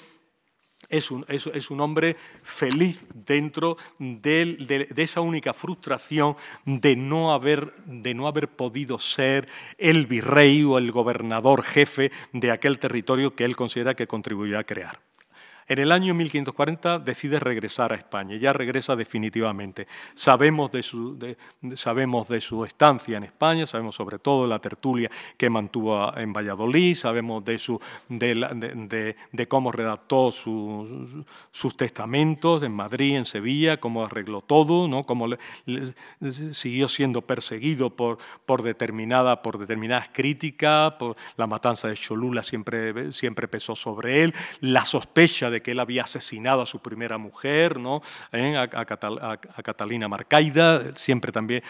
[0.89, 8.14] es un, es, un, hombre feliz dentro de, esa única frustración de no, haber, de
[8.14, 13.57] no haber podido ser el virrey o el gobernador jefe de aquel territorio que él
[13.57, 15.05] considera que contribuyó a crear.
[15.69, 19.89] En el año 1540 decide regresar a España, ya regresa definitivamente.
[20.14, 21.19] Sabemos de, su,
[21.75, 26.95] sabemos de su estancia en España, sabemos sobre todo la tertulia que mantuvo en Valladolid,
[26.95, 34.87] sabemos de, su, de, cómo redactó sus testamentos en Madrid, en Sevilla, cómo arregló todo,
[34.87, 35.05] ¿no?
[35.05, 35.29] cómo
[36.53, 43.12] siguió siendo perseguido por, por, determinada, por determinadas críticas, por la matanza de Cholula siempre,
[43.12, 47.78] siempre pesó sobre él, la sospecha de que él había asesinado a su primera mujer,
[47.78, 48.02] ¿no?
[48.32, 48.57] ¿Eh?
[48.57, 48.66] a,
[49.62, 51.62] Catalina Marcaida, siempre también,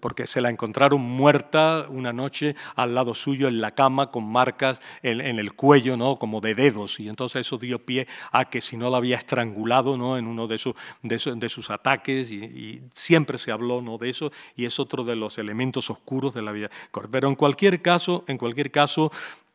[0.00, 4.80] porque se la encontraron muerta una noche al lado suyo en la cama con marcas
[5.02, 6.18] en, el cuello, ¿no?
[6.18, 9.96] como de dedos, y entonces eso dio pie a que si no la había estrangulado
[9.96, 10.18] ¿no?
[10.18, 10.60] en uno de,
[11.02, 13.98] de, sus ataques, y, siempre se habló ¿no?
[13.98, 16.70] de eso, y es otro de los elementos oscuros de la vida.
[17.10, 19.10] Pero en cualquier caso, en cualquier caso,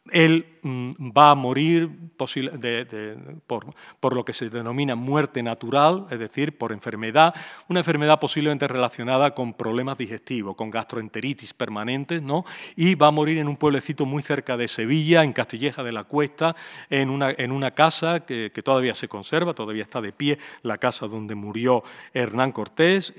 [0.10, 1.89] él mm, va a morir
[3.47, 7.36] por, lo que se denomina muerte natural, es decir, por enfermedad,
[7.68, 12.45] una enfermedad posiblemente relacionada con problemas digestivos, con gastroenteritis permanentes, ¿no?
[12.76, 16.04] y va a morir en un pueblecito muy cerca de Sevilla, en Castilleja de la
[16.04, 16.56] Cuesta,
[16.89, 21.08] en una, en una casa que todavía se conserva, todavía está de pie, la casa
[21.08, 21.84] donde murió
[22.14, 23.14] Hernán Cortés,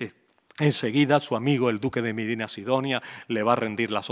[0.59, 4.03] Enseguida su amigo el duque de Medina Sidonia le va a rendir la,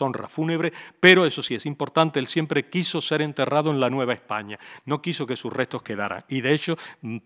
[0.00, 4.14] honra fúnebre, pero eso sí es importante, él siempre quiso ser enterrado en la Nueva
[4.14, 6.24] España, no quiso que sus restos quedaran.
[6.28, 6.76] Y de hecho,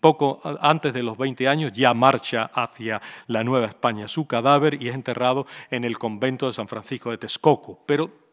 [0.01, 4.89] poco antes de los 20 años ya marcha hacia la Nueva España su cadáver y
[4.89, 7.85] es enterrado en el convento de San Francisco de Texcoco.
[7.87, 8.28] Pero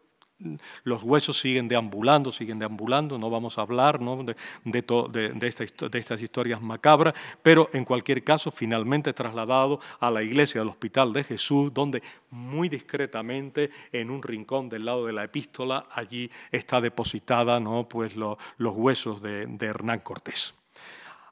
[0.84, 5.46] los huesos siguen deambulando, siguen deambulando, no vamos a hablar de,
[5.94, 11.24] estas historias macabras, pero en cualquier caso finalmente trasladado a la iglesia del Hospital de
[11.24, 17.60] Jesús, donde muy discretamente en un rincón del lado de la epístola, allí está depositada
[17.60, 17.88] ¿no?
[17.88, 20.54] pues los huesos de Hernán Cortés.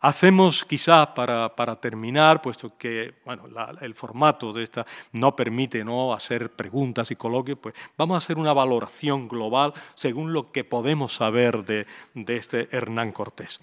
[0.03, 3.45] Hacemos quizás para, terminar, puesto que bueno,
[3.79, 6.11] el formato de esta no permite ¿no?
[6.11, 11.13] hacer preguntas y coloquios, pues vamos a hacer una valoración global según lo que podemos
[11.13, 13.61] saber de, de este Hernán Cortés.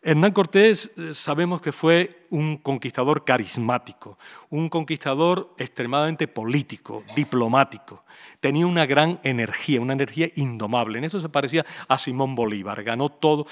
[0.00, 4.18] Hernán Cortés eh, sabemos que fue un conquistador carismático,
[4.50, 8.04] un conquistador extremadamente político, diplomático
[8.40, 10.98] tenía una gran energía, una energía indomable.
[10.98, 12.82] En eso se parecía a Simón Bolívar.
[12.82, 13.46] Ganó todo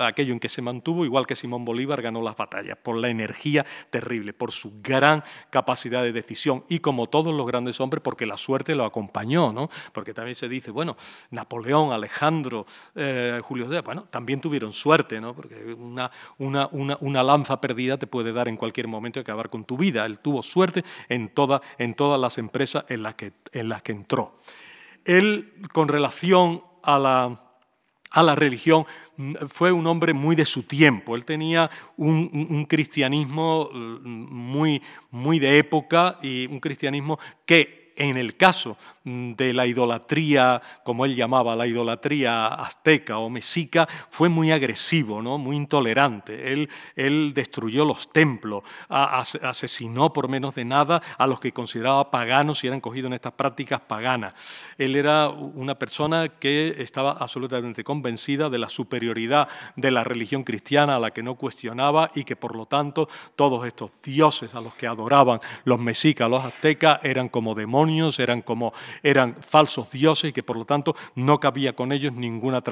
[0.00, 3.66] aquello en que se mantuvo, igual que Simón Bolívar ganó las batallas, por la energía
[3.90, 8.36] terrible, por su gran capacidad de decisión y como todos los grandes hombres, porque la
[8.36, 9.68] suerte lo acompañó, ¿no?
[9.92, 10.96] Porque también se dice, bueno,
[11.30, 15.34] Napoleón, Alejandro, eh, Julio César, bueno, también tuvieron suerte, ¿no?
[15.34, 19.50] Porque una, una, una, una, lanza perdida te puede dar en cualquier momento y acabar
[19.50, 20.06] con tu vida.
[20.06, 23.92] Él tuvo suerte en, toda, en todas las empresas en las que, en las que
[23.92, 24.38] entró.
[25.04, 27.40] Él, con relación a la,
[28.10, 28.86] a la religión,
[29.48, 31.16] fue un hombre muy de su tiempo.
[31.16, 38.36] Él tenía un, cristianismo mm, muy, muy de época y un cristianismo que en el
[38.36, 38.76] caso
[39.36, 45.38] de la idolatría, como él llamaba, la idolatría azteca o mexica, fue muy agresivo, ¿no?
[45.38, 46.52] muy intolerante.
[46.52, 52.62] Él, él destruyó los templos, asesinó por menos de nada a los que consideraba paganos
[52.64, 54.34] y eran cogidos en estas prácticas paganas.
[54.76, 60.96] Él era una persona que estaba absolutamente convencida de la superioridad de la religión cristiana
[60.96, 64.74] a la que no cuestionaba y que por lo tanto todos estos dioses a los
[64.74, 68.72] que adoraban los mexicas, los aztecas, eran como demonios, eran como
[69.02, 72.62] eran falsos dioses y que por lo tanto no cabía con ellos ninguna,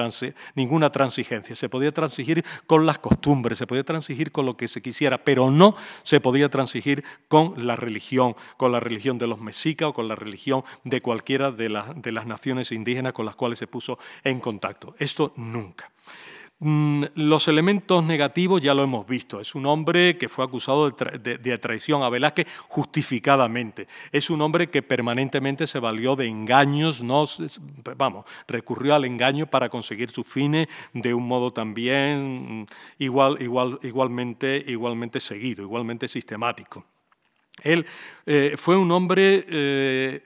[0.55, 1.57] ninguna transigencia.
[1.57, 5.51] Se podía transigir con las costumbres, se podía transigir con lo que se quisiera, pero
[5.51, 10.09] no se podía transigir con la religión, con la religión de los mexicas o con
[10.09, 14.41] la religión de cualquiera de, de las naciones indígenas con las cuales se puso en
[14.41, 14.95] contacto.
[14.99, 15.91] Esto nunca.
[16.59, 19.41] Mm, los elementos negativos ya lo hemos visto.
[19.41, 23.87] Es un hombre que fue acusado de, traición a Velázquez justificadamente.
[24.11, 27.25] Es un hombre que permanentemente se valió de engaños, no,
[27.97, 32.67] vamos, recurrió al engaño para conseguir sus fines de un modo también mm,
[33.01, 36.87] igual, igual, igualmente, igualmente seguido, igualmente sistemático.
[37.63, 37.87] Él
[38.25, 40.23] eh, fue un hombre eh,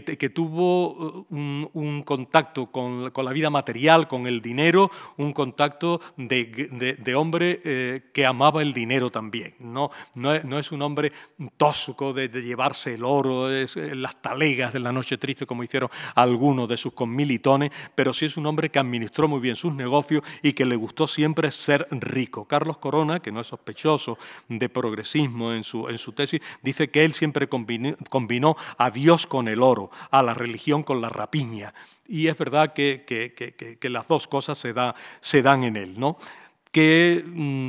[0.00, 7.14] que, tuvo uh, un, contacto con, la vida material, con el dinero, un contacto de,
[7.14, 9.54] hombre eh, que amaba el dinero también.
[9.58, 11.12] No, no, es, un hombre
[11.58, 16.78] tosco de, llevarse el oro, las talegas de la noche triste como hicieron algunos de
[16.78, 20.64] sus conmilitones, pero sí es un hombre que administró muy bien sus negocios y que
[20.64, 22.46] le gustó siempre ser rico.
[22.46, 24.18] Carlos Corona, que no es sospechoso
[24.48, 29.81] de progresismo en su tesis, dice que él siempre combinó a Dios con el oro
[30.10, 31.74] a la religión con la rapiña.
[32.06, 34.74] Y es verdad que, las dos cosas se,
[35.20, 36.18] se, dan en él, ¿no?
[36.72, 37.68] que mm,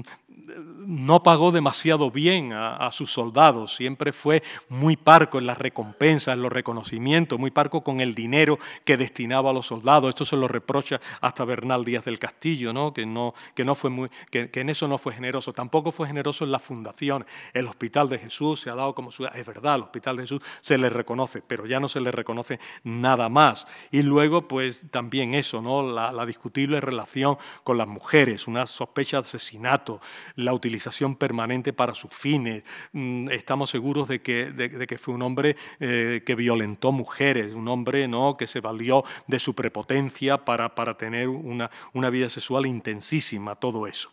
[0.87, 6.41] no pagó demasiado bien a, sus soldados, siempre fue muy parco en las recompensas, en
[6.41, 10.09] los reconocimientos, muy parco con el dinero que destinaba a los soldados.
[10.09, 12.93] Esto se lo reprocha hasta Bernal Díaz del Castillo, ¿no?
[12.93, 15.53] Que, no, que, no fue muy, que, en eso no fue generoso.
[15.53, 17.25] Tampoco fue generoso en la fundación.
[17.53, 19.25] El Hospital de Jesús se ha dado como su...
[19.25, 22.59] Es verdad, el Hospital de Jesús se le reconoce, pero ya no se le reconoce
[22.83, 23.65] nada más.
[23.91, 25.81] Y luego, pues también eso, ¿no?
[25.81, 30.01] La, la discutible relación con las mujeres, una sospecha de asesinato,
[30.35, 32.63] la utilización permanente para sus fines.
[32.91, 37.67] Mm, estamos seguros de que, de, que fue un hombre eh, que violentó mujeres, un
[37.67, 38.37] hombre ¿no?
[38.37, 43.87] que se valió de su prepotencia para, para tener una, una vida sexual intensísima, todo
[43.87, 44.11] eso.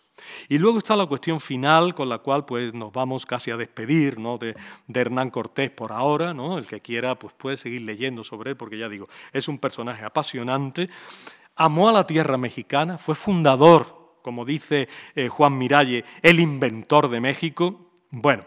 [0.48, 4.18] Y luego está la cuestión final con la cual pues, nos vamos casi a despedir
[4.18, 4.38] ¿no?
[4.38, 4.54] de,
[4.86, 6.34] de, Hernán Cortés por ahora.
[6.34, 6.58] ¿no?
[6.58, 10.04] El que quiera pues, puede seguir leyendo sobre él porque ya digo, es un personaje
[10.04, 10.90] apasionante.
[11.56, 17.20] Amó a la tierra mexicana, fue fundador como dice eh, Juan Miralle, el inventor de
[17.20, 18.44] México, bueno,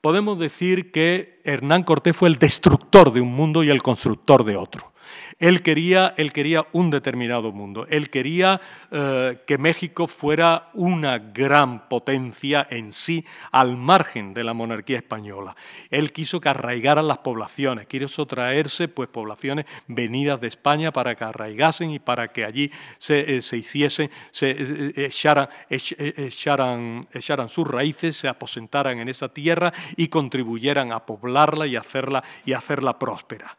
[0.00, 4.56] podemos decir que Hernán Cortés fue el destructor de un mundo y el constructor de
[4.56, 4.92] otro.
[5.38, 8.58] Él quería, él quería un determinado mundo, él quería
[8.90, 13.22] eh, que México fuera una gran potencia en sí,
[13.52, 15.54] al margen de la monarquía española.
[15.90, 21.24] Él quiso que arraigaran las poblaciones, quiso traerse pues, poblaciones venidas de España para que
[21.24, 28.16] arraigasen y para que allí se, eh, se hiciesen, se eh, echaran, echaran, sus raíces,
[28.16, 33.58] se aposentaran en esa tierra y contribuyeran a poblarla y hacerla, y hacerla próspera.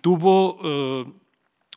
[0.00, 1.05] Tuvo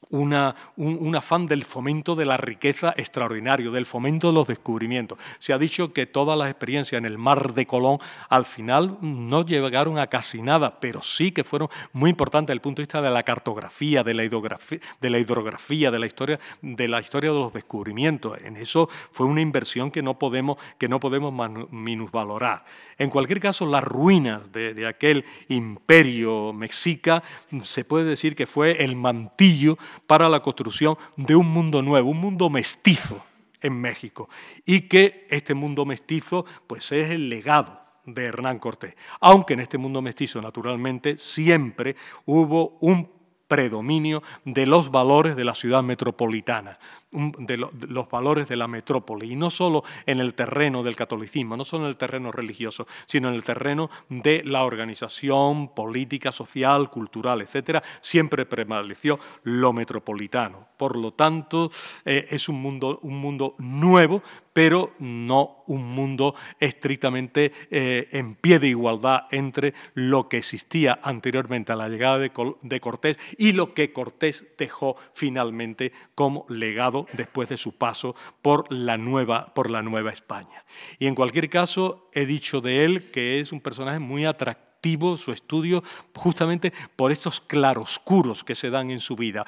[0.09, 5.19] una, un, afán del fomento de la riqueza extraordinario, del fomento de los descubrimientos.
[5.37, 7.99] Se ha dicho que todas las experiencias en el mar de Colón
[8.29, 12.61] al final no llegaron a casi nada, pero sí que fueron muy importantes desde el
[12.61, 16.39] punto de vista de la cartografía, de la hidrografía, de la, hidrografía, de la, historia,
[16.61, 18.39] de la historia de los descubrimientos.
[18.43, 21.33] En eso fue una inversión que no podemos, que no podemos
[21.71, 22.65] minusvalorar.
[22.97, 27.23] En cualquier caso, las ruinas de, aquel imperio mexica
[27.63, 29.77] se puede decir que fue el mantillo
[30.07, 33.23] para la construcción de un mundo nuevo, un mundo mestizo
[33.61, 34.29] en México.
[34.65, 38.95] Y que este mundo mestizo pues es el legado de Hernán Cortés.
[39.19, 41.95] Aunque en este mundo mestizo, naturalmente, siempre
[42.25, 43.09] hubo un
[43.47, 46.77] predominio de los valores de la ciudad metropolitana,
[47.11, 51.65] de, los valores de la metrópoli, y no solo en el terreno del catolicismo, no
[51.65, 57.41] solo en el terreno religioso, sino en el terreno de la organización política, social, cultural,
[57.41, 60.67] etcétera, siempre prevaleció lo metropolitano.
[60.77, 61.71] Por lo tanto,
[62.05, 64.21] eh, es un mundo, un mundo nuevo,
[64.53, 71.71] pero no un mundo estrictamente eh, en pie de igualdad entre lo que existía anteriormente
[71.71, 72.31] a la llegada de,
[72.61, 78.71] de Cortés y lo que Cortés dejó finalmente como legado después de su paso por
[78.71, 80.65] la nueva, por la nueva España.
[80.97, 84.68] Y en cualquier caso, he dicho de él que es un personaje muy atractivo
[85.17, 85.83] su estudio
[86.15, 89.45] justamente por estos claroscuros que se dan en su vida,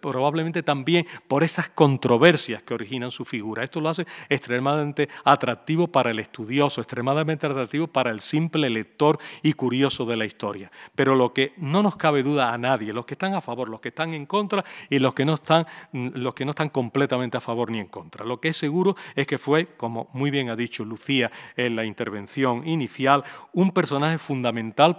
[0.00, 3.64] probablemente también por esas controversias que originan su figura.
[3.64, 9.54] Esto lo hace extremadamente atractivo para el estudioso, extremadamente atractivo para el simple lector y
[9.54, 10.70] curioso de la historia.
[10.94, 13.80] Pero lo que no nos cabe duda a nadie, los que están a favor, los
[13.80, 17.40] que están en contra y los que no están, los que no están completamente a
[17.40, 18.24] favor ni en contra.
[18.24, 21.84] Lo que es seguro es que fue, como muy bien ha dicho Lucía en la
[21.84, 24.43] intervención inicial, un personaje fundamental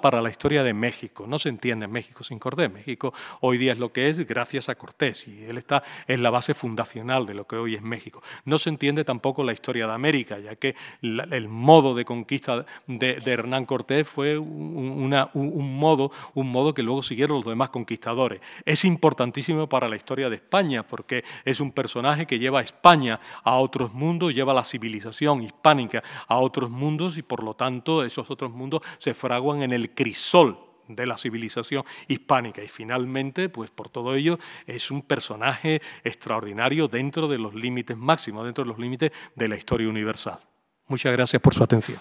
[0.01, 1.25] para la historia de México.
[1.27, 2.71] No se entiende México sin Cortés.
[2.71, 6.29] México hoy día es lo que es gracias a Cortés y él está en la
[6.29, 8.23] base fundacional de lo que hoy es México.
[8.45, 13.21] No se entiende tampoco la historia de América, ya que el modo de conquista de,
[13.25, 18.41] Hernán Cortés fue un, un, modo, un modo que luego siguieron los demás conquistadores.
[18.65, 23.19] Es importantísimo para la historia de España porque es un personaje que lleva a España
[23.43, 28.29] a otros mundos, lleva la civilización hispánica a otros mundos y por lo tanto esos
[28.31, 30.57] otros mundos se fraguan en el crisol
[30.87, 37.27] de la civilización hispánica y finalmente, pues por todo ello, es un personaje extraordinario dentro
[37.27, 40.39] de los límites máximos, dentro de los límites de la historia universal.
[40.87, 41.99] Muchas gracias por su atención.